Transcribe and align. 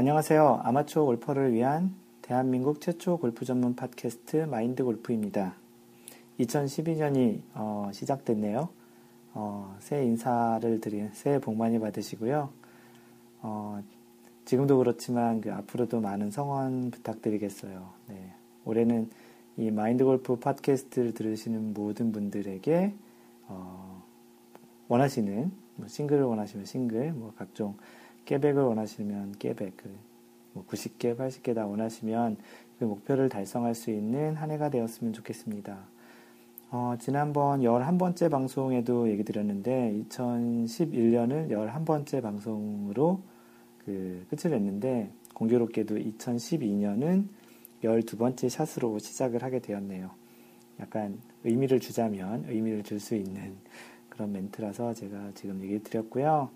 안녕하세요. 0.00 0.62
아마추어 0.64 1.04
골퍼를 1.04 1.52
위한 1.52 1.94
대한민국 2.22 2.80
최초 2.80 3.18
골프 3.18 3.44
전문 3.44 3.76
팟캐스트 3.76 4.46
마인드 4.46 4.82
골프입니다. 4.82 5.56
2012년이 6.38 7.42
어, 7.52 7.90
시작됐네요. 7.92 8.70
어, 9.34 9.76
새해 9.78 10.06
인사를 10.06 10.80
드린 10.80 11.10
새해 11.12 11.38
복 11.38 11.54
많이 11.54 11.78
받으시고요. 11.78 12.48
어, 13.42 13.82
지금도 14.46 14.78
그렇지만 14.78 15.42
그 15.42 15.52
앞으로도 15.52 16.00
많은 16.00 16.30
성원 16.30 16.90
부탁드리겠어요. 16.90 17.90
네. 18.08 18.32
올해는 18.64 19.10
이 19.58 19.70
마인드 19.70 20.02
골프 20.02 20.36
팟캐스트를 20.36 21.12
들으시는 21.12 21.74
모든 21.74 22.10
분들에게 22.10 22.94
어, 23.48 24.02
원하시는 24.88 25.52
뭐 25.76 25.88
싱글을 25.88 26.22
원하시면 26.22 26.64
싱글, 26.64 27.12
뭐 27.12 27.34
각종 27.36 27.76
깨백을 28.30 28.62
원하시면 28.62 29.34
깨백, 29.40 29.76
그뭐 29.76 30.64
90개, 30.68 31.16
80개 31.16 31.52
다 31.52 31.66
원하시면 31.66 32.36
그 32.78 32.84
목표를 32.84 33.28
달성할 33.28 33.74
수 33.74 33.90
있는 33.90 34.36
한 34.36 34.52
해가 34.52 34.70
되었으면 34.70 35.12
좋겠습니다. 35.12 35.78
어, 36.70 36.94
지난번 37.00 37.62
11번째 37.62 38.30
방송에도 38.30 39.10
얘기 39.10 39.24
드렸는데 39.24 40.00
2011년을 40.08 41.50
11번째 41.50 42.22
방송으로 42.22 43.20
그 43.84 44.24
끝을 44.30 44.52
냈는데 44.52 45.10
공교롭게도 45.34 45.96
2012년은 45.96 47.26
12번째 47.82 48.48
샷으로 48.48 49.00
시작을 49.00 49.42
하게 49.42 49.58
되었네요. 49.58 50.08
약간 50.78 51.18
의미를 51.42 51.80
주자면 51.80 52.44
의미를 52.48 52.84
줄 52.84 53.00
수 53.00 53.16
있는 53.16 53.56
그런 54.08 54.30
멘트라서 54.30 54.94
제가 54.94 55.32
지금 55.34 55.60
얘기 55.64 55.82
드렸고요. 55.82 56.50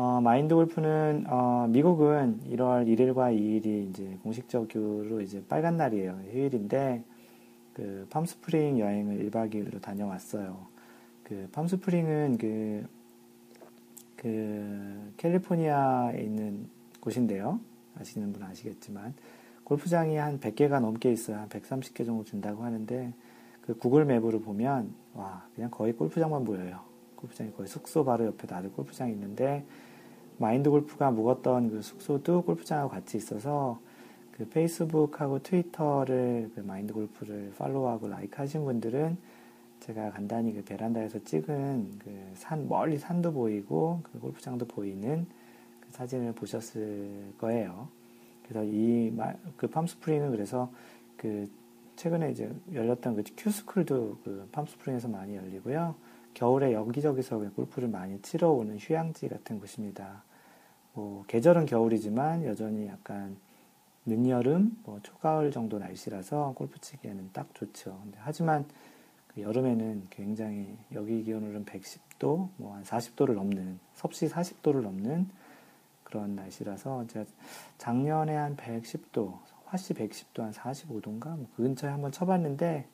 어, 0.00 0.20
마인드 0.20 0.54
골프는 0.54 1.24
어, 1.26 1.66
미국은 1.68 2.38
1월 2.52 2.86
1일과 2.86 3.36
2일이 3.36 3.90
이제 3.90 4.16
공식적으로 4.22 5.20
이제 5.20 5.42
빨간 5.48 5.76
날이에요. 5.76 6.20
휴일인데 6.30 7.02
그 7.74 8.06
팜스프링 8.08 8.78
여행을 8.78 9.28
1박 9.28 9.52
2일로 9.52 9.82
다녀왔어요. 9.82 10.68
그 11.24 11.48
팜스프링은 11.50 12.38
그, 12.38 12.86
그 14.14 15.12
캘리포니아에 15.16 16.22
있는 16.22 16.68
곳인데요. 17.00 17.58
아시는 17.98 18.32
분은 18.32 18.46
아시겠지만 18.46 19.14
골프장이 19.64 20.14
한 20.14 20.38
100개가 20.38 20.78
넘게 20.80 21.10
있어요. 21.10 21.38
한 21.38 21.48
130개 21.48 22.06
정도 22.06 22.22
준다고 22.22 22.62
하는데 22.62 23.12
그 23.62 23.76
구글 23.76 24.04
맵으로 24.04 24.42
보면 24.42 24.94
와 25.14 25.44
그냥 25.56 25.72
거의 25.72 25.92
골프장만 25.92 26.44
보여요. 26.44 26.86
골프장이 27.16 27.50
거의 27.54 27.68
숙소 27.68 28.04
바로 28.04 28.26
옆에 28.26 28.46
다른 28.46 28.70
골프장이 28.70 29.12
있는데 29.12 29.64
마인드 30.38 30.70
골프가 30.70 31.10
묵었던 31.10 31.70
그 31.70 31.82
숙소도 31.82 32.42
골프장하고 32.42 32.90
같이 32.90 33.16
있어서 33.16 33.78
그 34.32 34.48
페이스북하고 34.48 35.42
트위터를 35.42 36.50
그 36.54 36.60
마인드 36.60 36.94
골프를 36.94 37.52
팔로우하고 37.58 38.08
라이크 38.08 38.36
하신 38.36 38.64
분들은 38.64 39.18
제가 39.80 40.10
간단히 40.10 40.54
그 40.54 40.62
베란다에서 40.64 41.18
찍은 41.24 41.98
그 41.98 42.30
산, 42.34 42.68
멀리 42.68 42.98
산도 42.98 43.32
보이고 43.32 44.00
그 44.04 44.20
골프장도 44.20 44.66
보이는 44.66 45.26
그 45.80 45.86
사진을 45.90 46.32
보셨을 46.32 47.32
거예요. 47.38 47.88
그래서 48.42 48.64
이, 48.64 49.12
그 49.56 49.66
팜스프링은 49.66 50.30
그래서 50.30 50.70
그 51.16 51.48
최근에 51.96 52.30
이제 52.30 52.50
열렸던 52.72 53.16
그 53.16 53.24
큐스쿨도 53.36 54.18
그 54.22 54.48
팜스프링에서 54.52 55.08
많이 55.08 55.34
열리고요. 55.34 55.96
겨울에 56.34 56.72
여기저기서 56.72 57.38
골프를 57.56 57.88
많이 57.88 58.20
치러 58.22 58.50
오는 58.52 58.78
휴양지 58.78 59.28
같은 59.28 59.58
곳입니다. 59.58 60.22
뭐 60.98 61.22
계절은 61.28 61.66
겨울이지만 61.66 62.44
여전히 62.44 62.88
약간 62.88 63.36
늦여름, 64.04 64.76
뭐 64.82 64.98
초가을 65.00 65.52
정도 65.52 65.78
날씨라서 65.78 66.54
골프 66.56 66.80
치기에는 66.80 67.30
딱 67.32 67.54
좋죠. 67.54 67.96
하지만 68.16 68.64
그 69.28 69.40
여름에는 69.42 70.08
굉장히 70.10 70.76
여기 70.92 71.22
기온으로는 71.22 71.64
110도, 71.66 72.48
뭐 72.56 72.74
한 72.74 72.82
40도를 72.82 73.34
넘는 73.34 73.78
섭씨 73.94 74.28
40도를 74.28 74.80
넘는 74.80 75.28
그런 76.02 76.34
날씨라서 76.34 77.06
제가 77.06 77.26
작년에 77.76 78.34
한 78.34 78.56
110도, 78.56 79.38
화씨 79.66 79.94
110도 79.94 80.40
한 80.40 80.50
45도인가 80.50 81.36
뭐 81.36 81.46
그 81.54 81.62
근처에 81.62 81.90
한번 81.90 82.10
쳐봤는데 82.10 82.88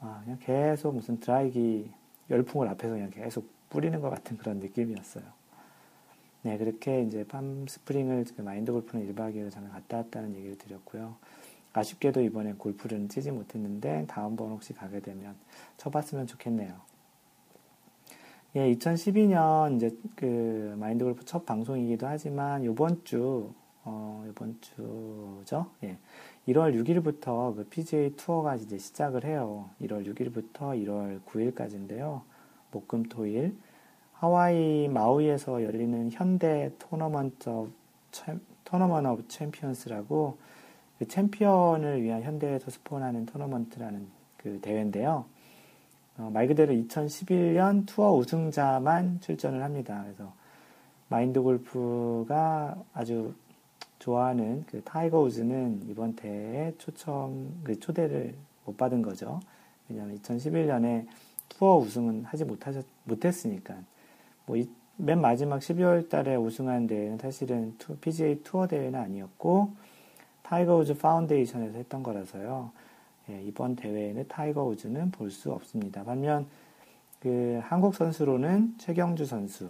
와, 0.00 0.22
그냥 0.24 0.38
계속 0.40 0.94
무슨 0.94 1.20
드라이기 1.20 1.90
열풍을 2.30 2.66
앞에서 2.68 2.94
그냥 2.94 3.10
계속 3.10 3.46
뿌리는 3.68 4.00
것 4.00 4.08
같은 4.08 4.38
그런 4.38 4.58
느낌이었어요. 4.58 5.35
네, 6.46 6.58
그렇게 6.58 7.02
이제 7.02 7.24
팜 7.26 7.66
스프링을 7.68 8.24
그 8.36 8.40
마인드 8.40 8.70
골프는 8.70 9.12
1박 9.12 9.34
2일로 9.34 9.50
잠깐 9.50 9.72
갔다 9.72 9.96
왔다는 9.96 10.36
얘기를 10.36 10.56
드렸고요. 10.56 11.16
아쉽게도 11.72 12.20
이번에 12.22 12.52
골프를 12.52 13.08
치지 13.08 13.32
못했는데 13.32 14.04
다음번 14.06 14.52
혹시 14.52 14.72
가게 14.72 15.00
되면 15.00 15.34
쳐봤으면 15.76 16.28
좋겠네요. 16.28 16.72
예, 18.54 18.72
2012년 18.74 19.74
이제 19.74 19.90
그 20.14 20.76
마인드 20.78 21.04
골프 21.04 21.24
첫 21.24 21.44
방송이기도 21.44 22.06
하지만 22.06 22.62
이번 22.62 23.02
주, 23.02 23.52
어, 23.82 24.24
이번 24.30 24.56
주죠? 24.60 25.66
예. 25.82 25.98
1월 26.46 26.80
6일부터 26.80 27.56
그 27.56 27.66
PGA 27.68 28.14
투어가 28.14 28.54
이제 28.54 28.78
시작을 28.78 29.24
해요. 29.24 29.68
1월 29.82 30.06
6일부터 30.06 30.80
1월 30.86 31.20
9일까지인데요. 31.24 32.22
목 32.70 32.86
금 32.86 33.02
토 33.08 33.26
일 33.26 33.56
하와이 34.18 34.88
마우이에서 34.88 35.62
열리는 35.62 36.10
현대 36.10 36.72
토너먼트 36.78 37.70
Tournament 38.64 39.08
of 39.08 39.28
Champions라고 39.28 40.38
그 40.98 41.06
챔피언을 41.06 42.02
위한 42.02 42.22
현대에서 42.22 42.70
스폰하는 42.70 43.26
토너먼트라는 43.26 44.06
그 44.38 44.58
대회인데요. 44.62 45.26
어, 46.16 46.30
말 46.32 46.48
그대로 46.48 46.72
2011년 46.72 47.84
투어 47.86 48.12
우승자만 48.12 49.20
출전을 49.20 49.62
합니다. 49.62 50.00
그래서 50.04 50.32
마인드 51.08 51.42
골프가 51.42 52.74
아주 52.94 53.34
좋아하는 53.98 54.64
그 54.66 54.82
타이거 54.82 55.20
우즈는 55.20 55.88
이번 55.90 56.16
대회에 56.16 56.74
초청, 56.78 57.52
그 57.64 57.78
초대를 57.78 58.34
못 58.64 58.78
받은 58.78 59.02
거죠. 59.02 59.40
왜냐하면 59.88 60.18
2011년에 60.18 61.06
투어 61.50 61.76
우승은 61.76 62.24
하지 62.24 62.44
못하셨, 62.44 62.84
못했으니까. 63.04 63.76
뭐 64.46 64.83
맨 64.83 65.20
마지막 65.20 65.58
12월 65.58 66.08
달에 66.08 66.36
우승한 66.36 66.86
대회는 66.86 67.18
사실은 67.18 67.74
투, 67.78 67.96
PGA 67.98 68.42
투어 68.42 68.66
대회는 68.66 68.98
아니었고 68.98 69.72
타이거 70.42 70.76
우즈 70.76 70.96
Foundation에서 70.98 71.76
했던 71.76 72.02
거라서요. 72.02 72.70
예, 73.28 73.42
이번 73.42 73.74
대회에는 73.74 74.28
타이거 74.28 74.64
우즈는 74.64 75.10
볼 75.10 75.30
수 75.30 75.52
없습니다. 75.52 76.04
반면 76.04 76.46
그 77.20 77.60
한국 77.64 77.96
선수로는 77.96 78.74
최경주 78.78 79.26
선수, 79.26 79.68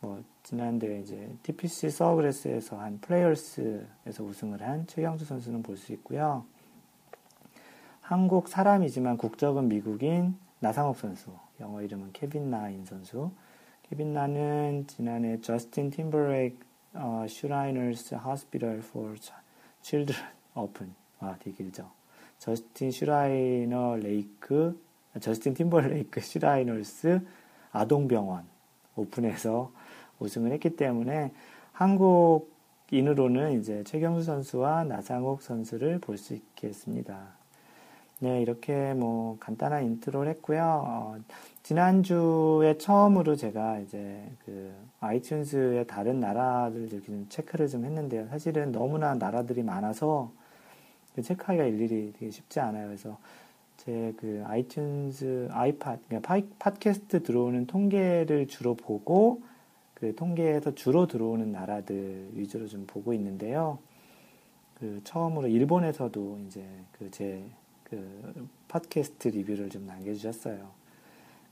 뭐 0.00 0.22
지난 0.42 0.78
대회 0.78 1.00
이제 1.00 1.30
TPC 1.42 1.90
서브레스에서 1.90 2.80
한 2.80 2.98
Players에서 3.00 4.24
우승을 4.24 4.62
한 4.62 4.86
최경주 4.86 5.26
선수는 5.26 5.62
볼 5.62 5.76
수 5.76 5.92
있고요. 5.92 6.44
한국 8.00 8.48
사람이지만 8.48 9.18
국적은 9.18 9.68
미국인 9.68 10.34
나상욱 10.60 10.96
선수, 10.96 11.30
영어 11.60 11.82
이름은 11.82 12.12
케빈 12.12 12.50
나인 12.50 12.84
선수, 12.86 13.30
케빈 13.90 14.14
나는 14.14 14.86
지난해 14.86 15.40
저스틴 15.40 15.90
팀버레이크 15.90 16.64
어, 16.94 17.26
Shriners 17.28 18.14
Hospital 18.14 18.78
for 18.78 19.16
Children 19.82 20.30
오픈 20.54 20.94
아 21.18 21.34
되게 21.40 21.56
길죠. 21.56 21.90
저스틴 22.38 22.92
Shriner 22.92 23.96
레이크 23.96 24.80
저스틴 25.18 25.54
팀버레이크 25.54 26.20
Shriners 26.22 27.20
아동병원 27.72 28.44
오픈에서 28.94 29.72
우승을 30.20 30.52
했기 30.52 30.76
때문에 30.76 31.32
한국인으로는 31.72 33.58
이제 33.58 33.82
최경주 33.82 34.22
선수와 34.22 34.84
나상욱 34.84 35.42
선수를 35.42 35.98
볼 35.98 36.16
수 36.16 36.34
있겠습니다. 36.34 37.39
네, 38.20 38.42
이렇게 38.42 38.92
뭐 38.94 39.38
간단한 39.40 39.84
인트로를 39.84 40.30
했고요. 40.32 40.62
어, 40.86 41.16
지난주에 41.62 42.76
처음으로 42.78 43.34
제가 43.36 43.78
이제 43.80 44.22
그 44.44 44.72
아이튠즈의 45.00 45.86
다른 45.86 46.20
나라들 46.20 46.82
이렇게 46.82 47.06
좀 47.06 47.26
체크를 47.30 47.68
좀 47.68 47.84
했는데요. 47.86 48.28
사실은 48.28 48.72
너무나 48.72 49.14
나라들이 49.14 49.62
많아서 49.62 50.30
그 51.14 51.22
체크하기가 51.22 51.64
일일이 51.64 52.12
되게 52.18 52.30
쉽지 52.30 52.60
않아요. 52.60 52.86
그래서 52.88 53.18
제 53.78 54.12
그 54.18 54.44
아이튠즈 54.46 55.48
아이팟, 55.50 55.98
그러니까 56.08 56.40
팟캐스트 56.58 57.22
들어오는 57.22 57.66
통계를 57.66 58.46
주로 58.48 58.74
보고 58.74 59.40
그 59.94 60.14
통계에서 60.14 60.74
주로 60.74 61.06
들어오는 61.06 61.50
나라들 61.52 62.28
위주로 62.34 62.66
좀 62.68 62.86
보고 62.86 63.14
있는데요. 63.14 63.78
그 64.78 65.00
처음으로 65.04 65.48
일본에서도 65.48 66.40
이제 66.46 66.64
그 66.98 67.24
제 67.24 67.42
그 67.90 68.48
팟캐스트 68.68 69.28
리뷰를 69.28 69.68
좀 69.68 69.86
남겨주셨어요. 69.86 70.68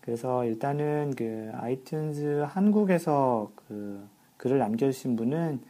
그래서 0.00 0.44
일단은 0.44 1.14
그 1.16 1.50
아이튠즈 1.54 2.44
한국에서 2.44 3.50
그 3.54 4.06
글을 4.38 4.58
남겨주신 4.58 5.16
분은 5.16 5.60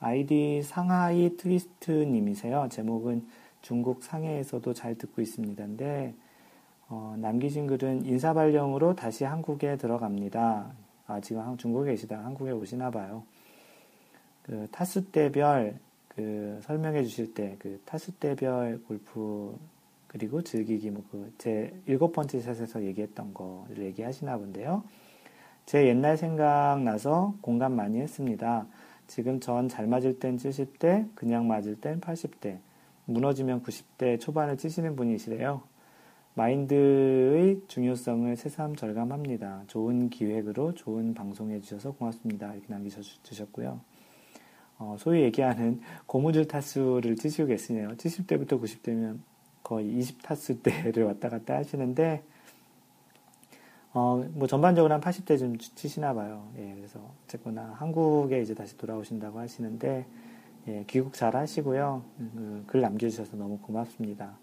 아이디 0.00 0.62
상하이 0.62 1.36
트위스트님이세요. 1.36 2.68
제목은 2.70 3.26
중국 3.62 4.02
상해에서도 4.02 4.74
잘 4.74 4.96
듣고 4.96 5.22
있습니다인데 5.22 6.14
어, 6.88 7.14
남기신 7.18 7.68
글은 7.68 8.04
인사발령으로 8.04 8.96
다시 8.96 9.24
한국에 9.24 9.76
들어갑니다. 9.76 10.72
아, 11.06 11.20
지금 11.20 11.56
중국에 11.56 11.92
계시다 11.92 12.18
한국에 12.24 12.50
오시나 12.50 12.90
봐요. 12.90 13.22
그 14.42 14.66
타수 14.72 15.10
대별 15.12 15.78
그 16.08 16.58
설명해 16.62 17.04
주실 17.04 17.32
때 17.32 17.56
그 17.58 17.80
타수 17.84 18.12
대별 18.18 18.82
골프 18.86 19.56
그리고 20.12 20.42
즐기기 20.42 20.90
뭐 20.90 21.02
그 21.10 21.32
제 21.38 21.72
일곱 21.86 22.12
번째 22.12 22.40
샷에서 22.40 22.82
얘기했던 22.84 23.32
거를 23.34 23.84
얘기하시나 23.86 24.36
본데요. 24.38 24.84
제 25.66 25.86
옛날 25.86 26.16
생각나서 26.16 27.36
공감 27.40 27.74
많이 27.76 27.98
했습니다. 28.00 28.66
지금 29.06 29.40
전 29.40 29.68
잘 29.68 29.86
맞을 29.86 30.18
땐 30.18 30.36
70대, 30.36 31.08
그냥 31.14 31.46
맞을 31.48 31.76
땐 31.80 32.00
80대, 32.00 32.58
무너지면 33.06 33.62
90대 33.62 34.18
초반을 34.20 34.56
치시는 34.56 34.96
분이시래요. 34.96 35.62
마인드의 36.34 37.60
중요성을 37.68 38.34
새삼 38.36 38.76
절감합니다. 38.76 39.64
좋은 39.66 40.08
기획으로 40.08 40.72
좋은 40.74 41.12
방송해 41.14 41.60
주셔서 41.60 41.92
고맙습니다. 41.92 42.52
이렇게 42.54 42.66
남기주셨고요. 42.68 43.80
어, 44.78 44.96
소위 44.98 45.22
얘기하는 45.22 45.80
고무줄 46.06 46.48
타수를 46.48 47.16
치시고 47.16 47.48
계시네요. 47.48 47.90
70대부터 47.96 48.60
90대면 48.60 49.18
거의 49.72 49.88
20 49.96 50.22
타수 50.22 50.62
대를 50.62 51.04
왔다 51.04 51.30
갔다 51.30 51.56
하시는데, 51.56 52.22
어, 53.94 54.22
뭐 54.34 54.46
전반적으로 54.46 54.92
한 54.92 55.00
80대 55.00 55.38
좀 55.38 55.56
치시나 55.56 56.12
봐요. 56.12 56.46
예, 56.58 56.74
그래서 56.76 57.00
어쨌거나 57.24 57.74
한국에 57.78 58.42
이제 58.42 58.54
다시 58.54 58.76
돌아오신다고 58.76 59.38
하시는데, 59.38 60.04
예, 60.68 60.84
귀국 60.88 61.14
잘 61.14 61.34
하시고요. 61.36 62.02
그, 62.18 62.64
글 62.66 62.82
남겨주셔서 62.82 63.38
너무 63.38 63.58
고맙습니다. 63.60 64.36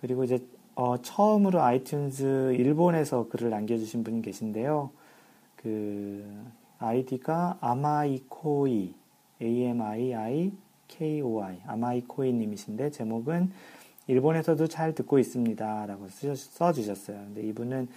그리고 0.00 0.24
이제, 0.24 0.44
어, 0.74 1.00
처음으로 1.00 1.60
아이튠즈 1.60 2.58
일본에서 2.58 3.28
글을 3.28 3.50
남겨주신 3.50 4.02
분이 4.02 4.22
계신데요. 4.22 4.90
그, 5.56 6.44
아이디가 6.78 7.58
아마이코이, 7.60 8.94
A-M-I-I-K-O-I, 9.40 10.50
아마이코이 11.66 12.32
님이신데, 12.32 12.90
제목은 12.90 13.52
일본에서도 14.10 14.66
잘 14.66 14.92
듣고 14.94 15.20
있습니다. 15.20 15.86
라고 15.86 16.08
써주셨어요. 16.08 17.16
근데 17.16 17.42
이분은 17.42 17.88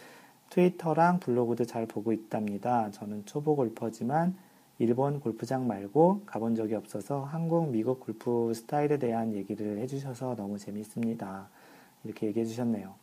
트위터랑 0.51 1.19
블로그도 1.19 1.65
잘 1.65 1.88
보고 1.88 2.13
있답니다. 2.13 2.92
저는 2.92 3.25
초보 3.25 3.56
골퍼지만 3.56 4.36
일본 4.77 5.19
골프장 5.19 5.65
말고 5.65 6.21
가본 6.27 6.56
적이 6.56 6.75
없어서 6.75 7.24
한국, 7.24 7.69
미국 7.69 8.00
골프 8.00 8.54
스타일에 8.54 8.98
대한 9.00 9.33
얘기를 9.33 9.80
해주셔서 9.80 10.36
너무 10.36 10.60
재밌습니다. 10.60 11.48
이렇게 12.04 12.27
얘기해 12.27 12.45
주셨네요. 12.45 12.94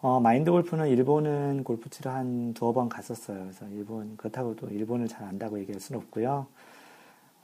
어, 0.00 0.18
마인드 0.18 0.50
골프는 0.50 0.88
일본은 0.88 1.62
골프 1.62 1.88
치러 1.90 2.10
한 2.10 2.54
두어 2.54 2.72
번 2.72 2.88
갔었어요. 2.88 3.38
그래서 3.38 3.68
일본, 3.68 4.16
그렇다고 4.16 4.56
또 4.56 4.68
일본을 4.68 5.06
잘 5.06 5.24
안다고 5.28 5.60
얘기할 5.60 5.80
수는 5.80 6.00
없고요. 6.00 6.46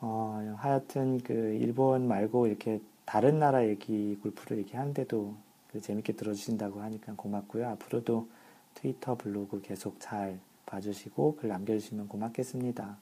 어, 0.00 0.55
하여튼 0.56 1.20
그 1.20 1.32
일본 1.61 2.09
말고 2.09 2.49
이렇게 2.49 2.81
다른 3.08 3.38
나라 3.38 3.66
얘기, 3.66 4.19
골프를 4.22 4.58
얘기하는데도 4.58 5.34
그 5.72 5.81
재밌게 5.81 6.12
들어주신다고 6.12 6.82
하니까 6.82 7.14
고맙고요. 7.16 7.66
앞으로도 7.66 8.28
트위터, 8.75 9.14
블로그 9.14 9.62
계속 9.62 9.99
잘 9.99 10.38
봐주시고 10.66 11.37
글 11.37 11.49
남겨주시면 11.49 12.08
고맙겠습니다. 12.08 12.99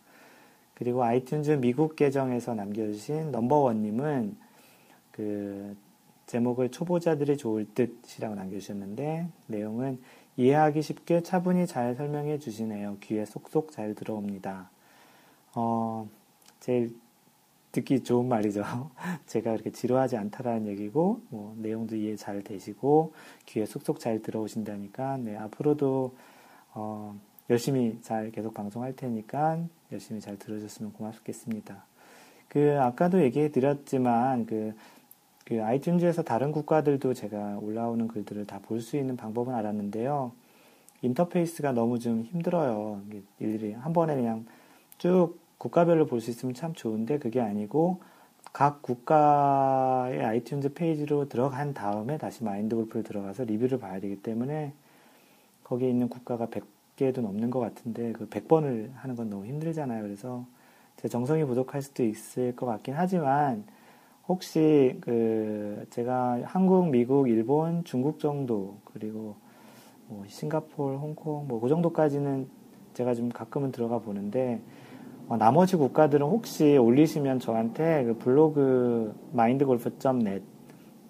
그리고 0.74 1.02
아이튠즈 1.02 1.58
미국 1.58 1.96
계정에서 1.96 2.54
남겨주신 2.54 3.32
넘버원님은 3.32 4.36
그 5.10 5.76
제목을 6.26 6.70
초보자들이 6.70 7.36
좋을 7.36 7.66
듯이라고 7.74 8.36
남겨주셨는데 8.36 9.26
내용은 9.48 10.00
이해하기 10.36 10.82
쉽게 10.82 11.24
차분히 11.24 11.66
잘 11.66 11.96
설명해 11.96 12.38
주시네요. 12.38 12.98
귀에 13.00 13.24
쏙쏙 13.24 13.72
잘 13.72 13.96
들어옵니다. 13.96 14.70
어, 15.56 16.08
제일 16.60 16.94
듣기 17.76 18.02
좋은 18.02 18.26
말이죠. 18.26 18.62
제가 19.26 19.52
그렇게 19.52 19.70
지루하지 19.70 20.17
않다라는 20.17 20.67
얘기고, 20.69 21.20
뭐, 21.28 21.55
내용도 21.58 21.94
이해 21.96 22.17
잘 22.17 22.43
되시고, 22.43 23.12
귀에 23.44 23.67
쏙쏙 23.67 24.00
잘 24.00 24.23
들어오신다니까, 24.23 25.19
네, 25.19 25.37
앞으로도, 25.37 26.14
어, 26.75 27.14
열심히 27.50 27.99
잘 28.02 28.31
계속 28.31 28.55
방송할 28.55 28.96
테니까, 28.96 29.61
열심히 29.93 30.20
잘 30.20 30.38
들어줬으면 30.38 30.93
고맙겠습니다. 30.94 31.84
그, 32.49 32.78
아까도 32.81 33.23
얘기해 33.23 33.50
드렸지만, 33.50 34.46
그, 34.46 34.75
그 35.44 35.56
아이튠즈에서 35.56 36.25
다른 36.25 36.50
국가들도 36.52 37.14
제가 37.14 37.58
올라오는 37.61 38.08
글들을 38.08 38.46
다 38.46 38.58
볼 38.58 38.81
수 38.81 38.96
있는 38.96 39.17
방법은 39.17 39.55
알았는데요. 39.55 40.32
인터페이스가 41.02 41.73
너무 41.73 41.99
좀 41.99 42.23
힘들어요. 42.25 43.02
일일이 43.38 43.73
한 43.75 43.93
번에 43.93 44.17
그냥 44.17 44.46
쭉 44.99 45.38
국가별로 45.58 46.06
볼 46.06 46.20
수 46.20 46.30
있으면 46.30 46.54
참 46.54 46.74
좋은데 46.74 47.18
그게 47.18 47.40
아니고 47.40 48.00
각 48.52 48.82
국가의 48.82 50.20
아이튠즈 50.20 50.74
페이지로 50.74 51.28
들어간 51.28 51.74
다음에 51.74 52.18
다시 52.18 52.44
마인드 52.44 52.74
골프를 52.76 53.02
들어가서 53.02 53.44
리뷰를 53.44 53.78
봐야 53.78 54.00
되기 54.00 54.16
때문에 54.22 54.72
거기에 55.64 55.90
있는 55.90 56.08
국가가 56.08 56.46
100개도 56.46 57.20
넘는 57.20 57.50
것 57.50 57.60
같은데 57.60 58.12
그 58.12 58.28
100번을 58.28 58.90
하는 58.94 59.16
건 59.16 59.30
너무 59.30 59.46
힘들잖아요. 59.46 60.02
그래서 60.02 60.44
제 60.96 61.08
정성이 61.08 61.44
부족할 61.44 61.82
수도 61.82 62.02
있을 62.04 62.54
것 62.56 62.66
같긴 62.66 62.94
하지만 62.94 63.64
혹시 64.28 64.96
그 65.00 65.86
제가 65.90 66.40
한국, 66.44 66.88
미국, 66.88 67.28
일본, 67.28 67.84
중국 67.84 68.18
정도 68.20 68.78
그리고 68.84 69.36
뭐 70.08 70.24
싱가폴, 70.28 70.96
홍콩 70.96 71.46
뭐 71.48 71.60
그 71.60 71.68
정도까지는 71.68 72.48
제가 72.94 73.14
좀 73.14 73.28
가끔은 73.28 73.72
들어가 73.72 73.98
보는데 73.98 74.60
어, 75.28 75.37
나머지 75.37 75.76
국가들은 75.76 76.25
혹시 76.26 76.76
올리시면 76.76 77.40
저한테 77.40 78.05
그 78.05 78.19
블로그 78.19 79.14
마인드골프.net 79.32 80.44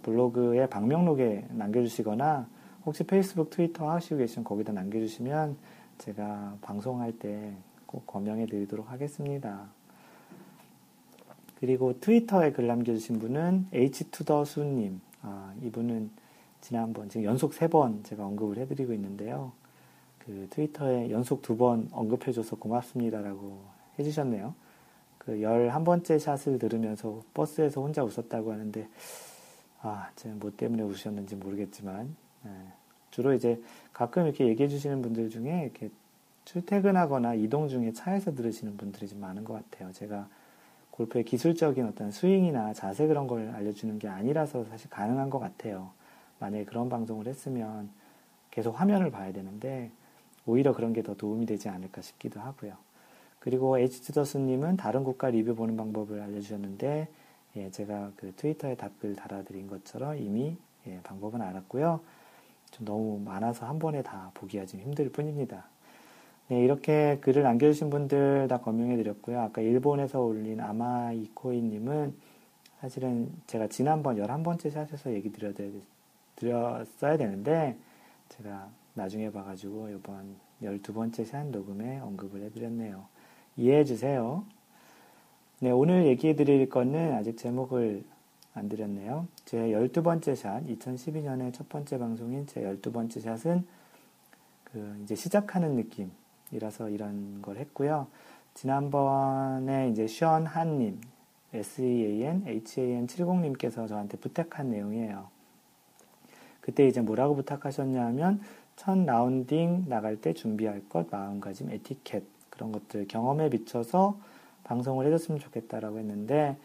블로그에 0.02 0.66
방명록에 0.68 1.46
남겨주시거나 1.50 2.46
혹시 2.86 3.04
페이스북, 3.04 3.50
트위터 3.50 3.90
하시고 3.90 4.18
계시면 4.18 4.44
거기다 4.44 4.72
남겨주시면 4.72 5.56
제가 5.98 6.56
방송할 6.62 7.12
때꼭 7.18 8.06
거명해 8.06 8.46
드리도록 8.46 8.90
하겠습니다. 8.90 9.66
그리고 11.58 11.98
트위터에 12.00 12.52
글 12.52 12.66
남겨주신 12.68 13.18
분은 13.18 13.66
H2더수님. 13.72 14.98
아, 15.22 15.52
이분은 15.62 16.10
지난번, 16.60 17.08
지금 17.08 17.24
연속 17.24 17.52
세 17.54 17.66
번 17.68 18.02
제가 18.04 18.24
언급을 18.24 18.58
해드리고 18.58 18.92
있는데요. 18.92 19.52
그 20.20 20.46
트위터에 20.50 21.10
연속 21.10 21.42
두 21.42 21.56
번 21.56 21.88
언급해줘서 21.92 22.56
고맙습니다라고 22.56 23.75
해주셨네요. 23.98 24.54
그 25.18 25.32
11번째 25.38 26.18
샷을 26.18 26.58
들으면서 26.58 27.22
버스에서 27.34 27.80
혼자 27.80 28.04
웃었다고 28.04 28.52
하는데, 28.52 28.88
아, 29.82 30.10
뭐 30.36 30.52
때문에 30.56 30.82
웃으셨는지 30.82 31.36
모르겠지만, 31.36 32.14
네. 32.44 32.50
주로 33.10 33.32
이제 33.32 33.60
가끔 33.92 34.24
이렇게 34.26 34.46
얘기해 34.46 34.68
주시는 34.68 35.02
분들 35.02 35.30
중에 35.30 35.62
이렇게 35.64 35.90
출퇴근하거나 36.44 37.34
이동 37.34 37.68
중에 37.68 37.92
차에서 37.92 38.34
들으시는 38.34 38.76
분들이 38.76 39.08
좀 39.08 39.20
많은 39.20 39.44
것 39.44 39.54
같아요. 39.54 39.92
제가 39.92 40.28
골프의 40.90 41.24
기술적인 41.24 41.84
어떤 41.86 42.10
스윙이나 42.10 42.72
자세 42.72 43.06
그런 43.06 43.26
걸 43.26 43.50
알려주는 43.50 43.98
게 43.98 44.08
아니라서 44.08 44.64
사실 44.64 44.88
가능한 44.90 45.30
것 45.30 45.38
같아요. 45.38 45.90
만약에 46.38 46.64
그런 46.64 46.88
방송을 46.88 47.26
했으면 47.26 47.90
계속 48.50 48.78
화면을 48.80 49.10
봐야 49.10 49.32
되는데 49.32 49.90
오히려 50.46 50.72
그런 50.74 50.92
게 50.92 51.02
더 51.02 51.14
도움이 51.14 51.46
되지 51.46 51.68
않을까 51.68 52.02
싶기도 52.02 52.40
하고요. 52.40 52.74
그리고 53.40 53.78
H투더스님은 53.78 54.76
다른 54.76 55.04
국가 55.04 55.30
리뷰 55.30 55.54
보는 55.54 55.76
방법을 55.76 56.20
알려주셨는데, 56.20 57.08
예, 57.56 57.70
제가 57.70 58.12
그 58.16 58.32
트위터에 58.36 58.74
답글 58.76 59.16
달아드린 59.16 59.68
것처럼 59.68 60.18
이미 60.18 60.56
예, 60.86 61.00
방법은 61.02 61.40
알았고요. 61.42 62.00
좀 62.72 62.84
너무 62.84 63.18
많아서 63.24 63.66
한 63.66 63.78
번에 63.78 64.02
다 64.02 64.30
보기가 64.34 64.66
좀 64.66 64.80
힘들 64.80 65.10
뿐입니다. 65.10 65.66
네, 66.48 66.62
이렇게 66.62 67.18
글을 67.22 67.42
남겨주신 67.42 67.90
분들 67.90 68.46
다 68.48 68.58
검명해드렸고요. 68.58 69.40
아까 69.40 69.62
일본에서 69.62 70.20
올린 70.20 70.60
아마이코이님은 70.60 72.14
사실은 72.80 73.32
제가 73.46 73.68
지난번 73.68 74.16
11번째 74.16 74.70
샷에서 74.70 75.12
얘기 75.12 75.32
드렸어야 76.36 77.16
되는데, 77.16 77.76
제가 78.28 78.68
나중에 78.94 79.30
봐가지고 79.32 79.88
이번 79.90 80.36
12번째 80.62 81.24
샷 81.24 81.46
녹음에 81.46 81.98
언급을 82.00 82.42
해드렸네요. 82.42 83.06
이해해 83.56 83.84
주세요. 83.84 84.44
네, 85.60 85.70
오늘 85.70 86.06
얘기해 86.06 86.36
드릴 86.36 86.68
거는 86.68 87.14
아직 87.14 87.38
제목을 87.38 88.04
안 88.54 88.68
드렸네요. 88.68 89.26
제 89.44 89.58
12번째 89.58 90.36
샷, 90.36 90.66
2012년의 90.66 91.52
첫 91.52 91.68
번째 91.68 91.98
방송인 91.98 92.46
제 92.46 92.62
12번째 92.62 93.20
샷은 93.20 93.66
그 94.64 95.00
이제 95.02 95.14
시작하는 95.14 95.76
느낌이라서 95.76 96.90
이런 96.90 97.40
걸 97.42 97.56
했고요. 97.56 98.06
지난번에 98.54 99.90
이제 99.90 100.06
션 100.06 100.46
한님, 100.46 101.00
SEAN, 101.54 102.44
HAN 102.46 103.06
70님께서 103.06 103.88
저한테 103.88 104.18
부탁한 104.18 104.70
내용이에요. 104.70 105.28
그때 106.60 106.86
이제 106.86 107.00
뭐라고 107.00 107.36
부탁하셨냐면, 107.36 108.40
첫 108.74 108.98
라운딩 108.98 109.84
나갈 109.88 110.16
때 110.16 110.32
준비할 110.32 110.88
것, 110.88 111.08
마음가짐, 111.10 111.70
에티켓, 111.70 112.35
그런 112.56 112.72
것들 112.72 113.06
경험에 113.06 113.50
비춰서 113.50 114.18
방송을 114.64 115.06
해줬으면 115.06 115.38
좋겠다라고 115.38 115.98
했는데, 115.98 116.56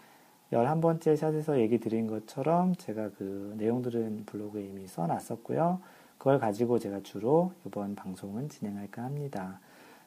11번째 0.51 1.15
샷에서 1.15 1.59
얘기 1.59 1.79
드린 1.79 2.07
것처럼 2.07 2.75
제가 2.75 3.11
그 3.17 3.53
내용들은 3.57 4.23
블로그에 4.25 4.63
이미 4.63 4.87
써놨었고요. 4.87 5.79
그걸 6.17 6.39
가지고 6.39 6.79
제가 6.79 7.01
주로 7.03 7.51
이번 7.65 7.95
방송은 7.95 8.49
진행할까 8.49 9.03
합니다. 9.03 9.59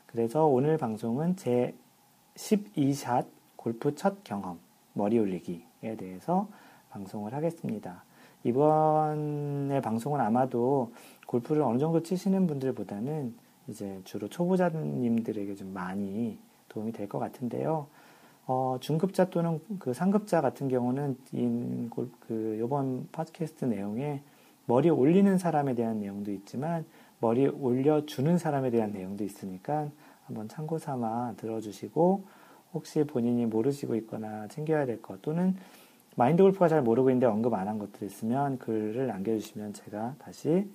그래서 0.07 0.47
오늘 0.47 0.77
방송은 0.77 1.37
제 1.37 1.75
12샷 2.37 3.27
골프 3.57 3.95
첫 3.95 4.23
경험, 4.23 4.59
머리 4.93 5.19
올리기에 5.19 5.97
대해서 5.97 6.49
방송을 6.91 7.33
하겠습니다. 7.33 8.05
이번에 8.45 9.81
방송은 9.81 10.21
아마도 10.21 10.93
골프를 11.27 11.63
어느 11.63 11.79
정도 11.79 12.03
치시는 12.03 12.47
분들보다는 12.47 13.35
이제 13.69 14.01
주로 14.05 14.29
초보자님들에게 14.29 15.55
좀 15.55 15.73
많이 15.73 16.39
도움이 16.69 16.93
될 16.93 17.09
것 17.09 17.19
같은데요. 17.19 17.87
어, 18.47 18.77
중급자 18.81 19.31
또는 19.31 19.61
그 19.79 19.95
상급자 19.95 20.41
같은 20.43 20.69
경우는 20.69 21.17
이, 21.33 21.89
그, 22.21 22.57
요번 22.59 23.09
팟캐스트 23.13 23.65
내용에 23.65 24.21
머리 24.67 24.91
올리는 24.91 25.39
사람에 25.39 25.75
대한 25.75 26.01
내용도 26.01 26.31
있지만 26.33 26.85
머리 27.21 27.47
올려주는 27.47 28.37
사람에 28.39 28.71
대한 28.71 28.93
내용도 28.93 29.25
있으니까 29.25 29.89
한번 30.27 30.49
참고 30.49 30.79
삼아 30.79 31.35
들어주시고 31.37 32.25
혹시 32.75 33.05
본인이 33.05 33.47
모르시고 33.47 33.95
있거나 33.97 34.47
챙겨야 34.49 34.85
될 34.85 35.01
것 35.01 35.23
또는 35.23 35.57
마인드 36.17 36.43
골프가 36.43 36.69
잘 36.69 36.83
모르고 36.83 37.11
있는데 37.11 37.27
언급 37.27 37.55
안 37.55 37.67
한 37.69 37.79
것들 37.79 38.07
있으면 38.07 38.59
글을 38.59 39.07
남겨주시면 39.07 39.73
제가 39.75 40.17
다시 40.19 40.69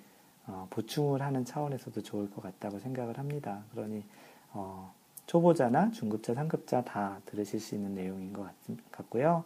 어, 0.49 0.67
보충을 0.71 1.21
하는 1.21 1.45
차원에서도 1.45 2.01
좋을 2.01 2.29
것 2.31 2.41
같다고 2.41 2.79
생각을 2.79 3.17
합니다. 3.17 3.63
그러니 3.71 4.03
어, 4.51 4.91
초보자나 5.27 5.91
중급자, 5.91 6.33
상급자 6.33 6.83
다 6.83 7.21
들으실 7.25 7.59
수 7.59 7.75
있는 7.75 7.93
내용인 7.93 8.33
것 8.33 8.49
같, 8.91 9.09
고요 9.09 9.43